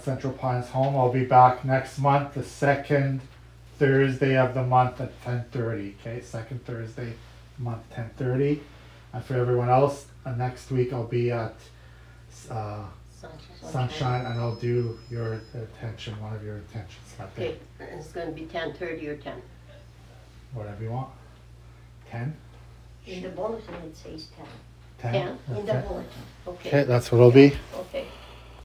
at 0.00 0.04
Central 0.04 0.32
Pines 0.32 0.70
Home, 0.70 0.96
I'll 0.96 1.12
be 1.12 1.24
back 1.24 1.62
next 1.64 1.98
month, 1.98 2.34
the 2.34 2.42
second 2.42 3.20
Thursday 3.78 4.36
of 4.36 4.54
the 4.54 4.62
month 4.62 5.00
at 5.00 5.12
10:30. 5.22 5.94
Okay, 6.00 6.20
second 6.22 6.64
Thursday, 6.64 7.12
month 7.58 7.82
10:30. 7.94 8.60
And 9.12 9.22
for 9.24 9.34
everyone 9.34 9.68
else, 9.68 10.06
uh, 10.24 10.32
next 10.32 10.70
week 10.70 10.92
I'll 10.92 11.04
be 11.04 11.30
at 11.30 11.54
uh, 12.50 12.84
Sunshine, 13.62 14.24
and 14.24 14.40
I'll 14.40 14.54
do 14.54 14.98
your 15.10 15.42
attention, 15.54 16.18
one 16.22 16.34
of 16.34 16.42
your 16.42 16.56
attentions 16.56 17.06
that 17.18 17.36
day. 17.36 17.58
Okay, 17.78 17.92
it's 17.98 18.12
gonna 18.12 18.30
be 18.30 18.46
ten 18.46 18.72
thirty 18.72 19.06
or 19.06 19.16
ten. 19.16 19.42
Whatever 20.54 20.82
you 20.82 20.90
want. 20.90 21.10
10? 22.10 22.34
In 23.06 23.22
the 23.22 23.28
bulletin, 23.28 23.74
it 23.84 23.96
says 23.96 24.28
ten. 24.36 24.46
10? 24.98 25.12
Ten? 25.12 25.38
In 25.58 25.66
the 25.66 25.72
Okay. 25.78 25.86
bulletin. 25.86 26.22
Okay, 26.46 26.68
Okay, 26.68 26.82
that's 26.84 27.12
what 27.12 27.18
it'll 27.18 27.30
be. 27.30 27.54
okay. 27.74 28.06